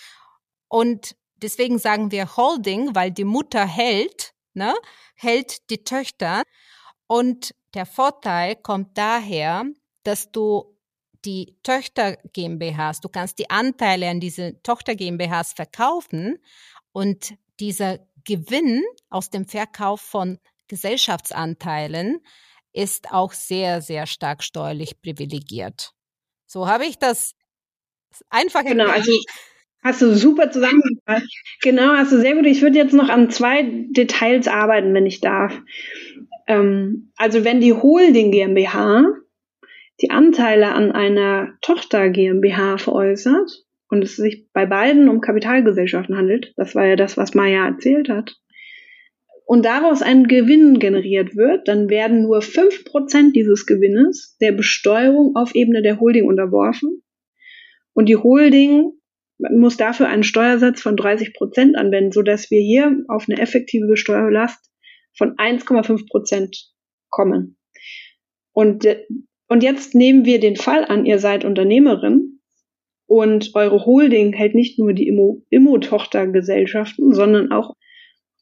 [0.69, 4.75] Und deswegen sagen wir Holding, weil die Mutter hält, ne,
[5.15, 6.43] hält die Töchter.
[7.07, 9.65] Und der Vorteil kommt daher,
[10.03, 10.77] dass du
[11.25, 16.39] die Töchter GmbHs, du kannst die Anteile an diese Tochter GmbHs verkaufen
[16.93, 20.39] und dieser Gewinn aus dem Verkauf von
[20.69, 22.21] Gesellschaftsanteilen
[22.75, 25.93] ist auch sehr, sehr stark steuerlich privilegiert.
[26.47, 27.35] So habe ich das
[28.29, 29.13] einfach Genau, also
[29.83, 31.33] hast du super zusammengefasst.
[31.63, 32.47] Genau, hast du sehr gut.
[32.47, 35.61] Ich würde jetzt noch an zwei Details arbeiten, wenn ich darf.
[36.47, 39.05] Ähm, also wenn die Holding GmbH
[40.01, 46.53] die Anteile an einer Tochter GmbH veräußert und es sich bei beiden um Kapitalgesellschaften handelt,
[46.57, 48.37] das war ja das, was Maya erzählt hat,
[49.47, 55.37] und daraus ein Gewinn generiert wird, dann werden nur fünf Prozent dieses Gewinnes der Besteuerung
[55.37, 57.03] auf Ebene der Holding unterworfen.
[57.93, 58.93] Und die Holding
[59.39, 64.71] muss dafür einen Steuersatz von 30 Prozent anwenden, sodass wir hier auf eine effektive Besteuerlast
[65.17, 66.71] von 1,5 Prozent
[67.11, 67.59] kommen.
[68.53, 68.87] Und,
[69.49, 72.41] und jetzt nehmen wir den Fall an, ihr seid Unternehmerin
[73.07, 75.09] und eure Holding hält nicht nur die
[75.51, 77.75] Immo-Tochtergesellschaften, sondern auch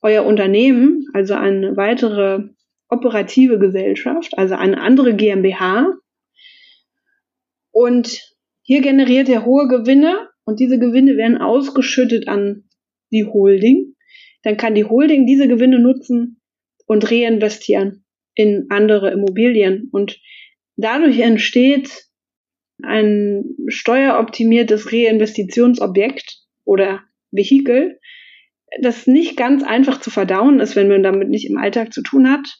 [0.02, 2.48] euer Unternehmen, also eine weitere
[2.88, 5.94] operative Gesellschaft, also eine andere GmbH.
[7.70, 8.20] Und
[8.62, 12.64] hier generiert er hohe Gewinne und diese Gewinne werden ausgeschüttet an
[13.10, 13.94] die Holding.
[14.42, 16.40] Dann kann die Holding diese Gewinne nutzen
[16.86, 19.88] und reinvestieren in andere Immobilien.
[19.92, 20.20] Und
[20.76, 22.06] dadurch entsteht
[22.82, 27.98] ein steueroptimiertes Reinvestitionsobjekt oder Vehikel,
[28.80, 32.30] das nicht ganz einfach zu verdauen ist, wenn man damit nicht im Alltag zu tun
[32.30, 32.58] hat.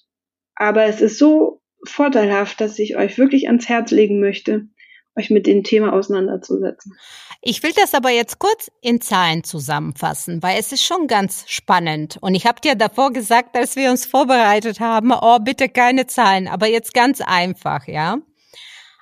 [0.55, 4.69] Aber es ist so vorteilhaft, dass ich euch wirklich ans Herz legen möchte,
[5.17, 6.97] euch mit dem Thema auseinanderzusetzen.
[7.41, 12.19] Ich will das aber jetzt kurz in Zahlen zusammenfassen, weil es ist schon ganz spannend.
[12.21, 16.47] Und ich habe dir davor gesagt, als wir uns vorbereitet haben, oh, bitte keine Zahlen,
[16.47, 18.19] aber jetzt ganz einfach, ja.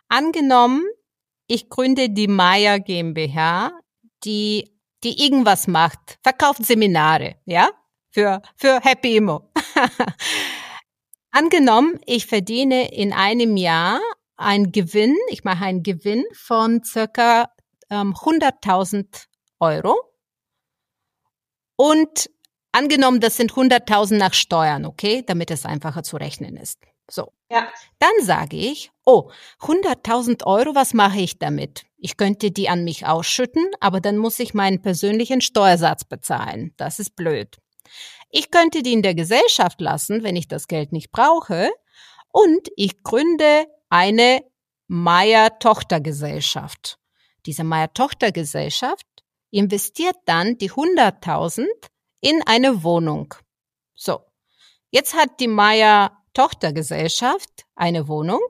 [0.09, 0.83] Angenommen,
[1.47, 3.73] ich gründe die Maya GmbH,
[4.25, 4.71] die
[5.05, 7.71] die irgendwas macht, verkauft Seminare, ja,
[8.11, 9.51] für, für Happy Immo.
[11.31, 14.01] Angenommen, ich verdiene in einem Jahr
[14.37, 17.51] einen Gewinn, ich mache einen Gewinn von circa
[17.91, 19.27] ähm, 100.000
[19.61, 19.97] Euro.
[21.77, 22.31] Und
[22.73, 26.79] angenommen, das sind 100.000 nach Steuern, okay, damit es einfacher zu rechnen ist.
[27.11, 27.33] So.
[27.51, 27.69] Ja.
[27.99, 29.31] Dann sage ich, oh,
[29.61, 31.85] 100.000 Euro, was mache ich damit?
[31.99, 36.73] Ich könnte die an mich ausschütten, aber dann muss ich meinen persönlichen Steuersatz bezahlen.
[36.77, 37.59] Das ist blöd.
[38.31, 41.71] Ich könnte die in der Gesellschaft lassen, wenn ich das Geld nicht brauche.
[42.33, 44.45] Und ich gründe eine
[44.87, 46.99] Meier-Tochtergesellschaft.
[47.45, 49.07] Diese Meier-Tochtergesellschaft
[49.51, 51.67] investiert dann die 100.000
[52.21, 53.35] in eine Wohnung.
[53.95, 54.21] So.
[54.91, 58.41] Jetzt hat die Meier Tochtergesellschaft eine Wohnung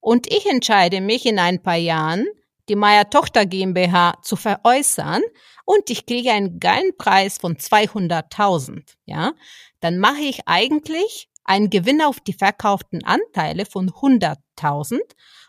[0.00, 2.26] und ich entscheide mich in ein paar Jahren,
[2.68, 5.22] die Meier Tochter GmbH zu veräußern
[5.64, 9.32] und ich kriege einen geilen Preis von 200.000, ja,
[9.80, 14.98] dann mache ich eigentlich einen Gewinn auf die verkauften Anteile von 100.000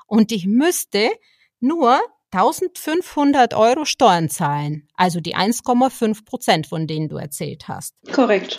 [0.08, 1.10] und ich müsste
[1.60, 2.00] nur
[2.32, 7.96] 1500 Euro Steuern zahlen, also die 1,5 Prozent, von denen du erzählt hast.
[8.14, 8.58] Korrekt.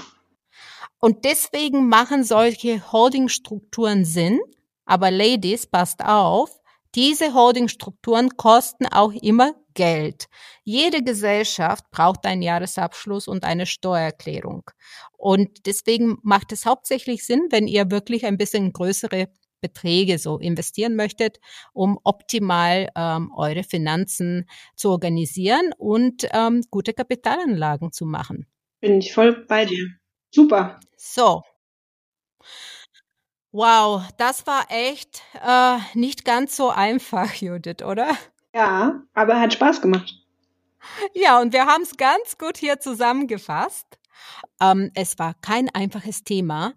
[1.01, 4.40] Und deswegen machen solche Holdingstrukturen Sinn.
[4.84, 6.61] Aber Ladies, passt auf,
[6.96, 10.26] Diese Holdingstrukturen kosten auch immer Geld.
[10.64, 14.64] Jede Gesellschaft braucht einen Jahresabschluss und eine Steuererklärung.
[15.16, 19.28] Und deswegen macht es hauptsächlich Sinn, wenn ihr wirklich ein bisschen größere
[19.61, 21.38] Beträge so investieren möchtet,
[21.72, 28.46] um optimal ähm, eure Finanzen zu organisieren und ähm, gute Kapitalanlagen zu machen.
[28.80, 29.99] Bin ich voll bei dir.
[30.31, 30.81] Super.
[30.97, 31.43] So.
[33.53, 38.16] Wow, das war echt äh, nicht ganz so einfach, Judith, oder?
[38.55, 40.14] Ja, aber hat Spaß gemacht.
[41.14, 43.87] Ja, und wir haben es ganz gut hier zusammengefasst.
[44.61, 46.74] Ähm, es war kein einfaches Thema.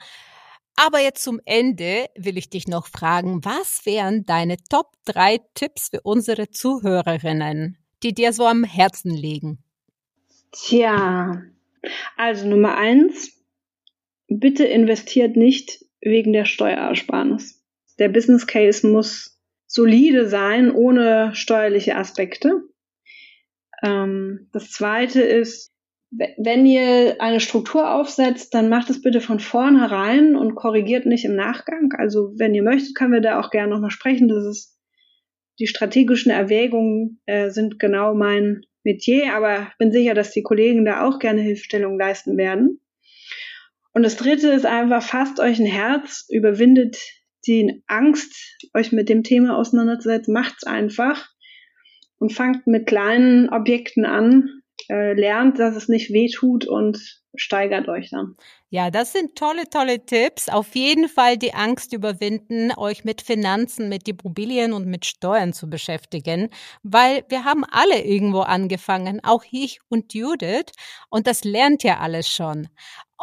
[0.76, 5.90] Aber jetzt zum Ende will ich dich noch fragen, was wären deine Top 3 Tipps
[5.90, 9.64] für unsere Zuhörerinnen, die dir so am Herzen liegen?
[10.52, 11.44] Tja,
[12.18, 13.32] also Nummer eins,
[14.40, 17.64] bitte investiert nicht wegen der Steuerersparnis.
[18.00, 22.64] Der Business Case muss solide sein, ohne steuerliche Aspekte.
[23.84, 25.72] Ähm, das zweite ist,
[26.38, 31.36] wenn ihr eine Struktur aufsetzt, dann macht es bitte von vornherein und korrigiert nicht im
[31.36, 31.92] Nachgang.
[31.98, 34.28] Also wenn ihr möchtet, können wir da auch gerne nochmal sprechen.
[34.28, 34.78] Das ist
[35.60, 40.86] die strategischen Erwägungen äh, sind genau mein Metier, aber ich bin sicher, dass die Kollegen
[40.86, 42.80] da auch gerne Hilfestellung leisten werden.
[43.94, 46.98] Und das dritte ist einfach, fasst euch ein Herz, überwindet
[47.46, 48.34] die Angst,
[48.74, 51.30] euch mit dem Thema auseinanderzusetzen, macht's einfach
[52.18, 56.98] und fangt mit kleinen Objekten an, äh, lernt, dass es nicht weh tut und
[57.36, 58.36] steigert euch dann.
[58.70, 60.50] Ja, das sind tolle, tolle Tipps.
[60.50, 65.70] Auf jeden Fall die Angst überwinden, euch mit Finanzen, mit Immobilien und mit Steuern zu
[65.70, 66.50] beschäftigen,
[66.84, 70.72] weil wir haben alle irgendwo angefangen, auch ich und Judith,
[71.10, 72.68] und das lernt ja alles schon.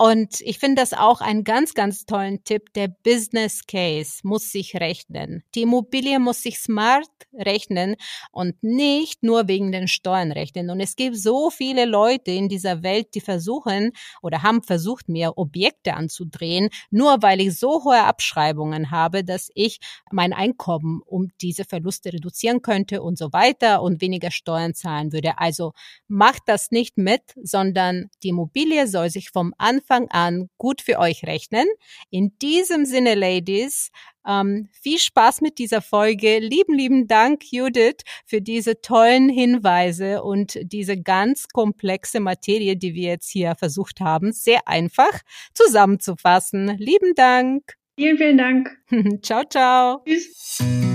[0.01, 2.73] Und ich finde das auch einen ganz, ganz tollen Tipp.
[2.73, 5.45] Der Business Case muss sich rechnen.
[5.55, 7.97] Die Immobilie muss sich smart rechnen
[8.33, 10.71] und nicht nur wegen den Steuern rechnen.
[10.71, 13.93] Und es gibt so viele Leute in dieser Welt, die versuchen
[14.23, 19.81] oder haben versucht, mir Objekte anzudrehen, nur weil ich so hohe Abschreibungen habe, dass ich
[20.11, 25.37] mein Einkommen um diese Verluste reduzieren könnte und so weiter und weniger Steuern zahlen würde.
[25.37, 25.75] Also
[26.09, 30.99] macht das nicht mit, sondern die Immobilie soll sich vom Anfang Anfang an gut für
[30.99, 31.67] euch rechnen.
[32.11, 33.91] In diesem Sinne, Ladies,
[34.27, 36.39] ähm, viel Spaß mit dieser Folge.
[36.39, 43.09] Lieben, lieben Dank, Judith, für diese tollen Hinweise und diese ganz komplexe Materie, die wir
[43.09, 45.21] jetzt hier versucht haben, sehr einfach
[45.55, 46.77] zusammenzufassen.
[46.79, 47.75] Lieben Dank.
[47.97, 48.71] Vielen, vielen Dank.
[49.23, 50.03] ciao, ciao.
[50.07, 50.90] Tschüss.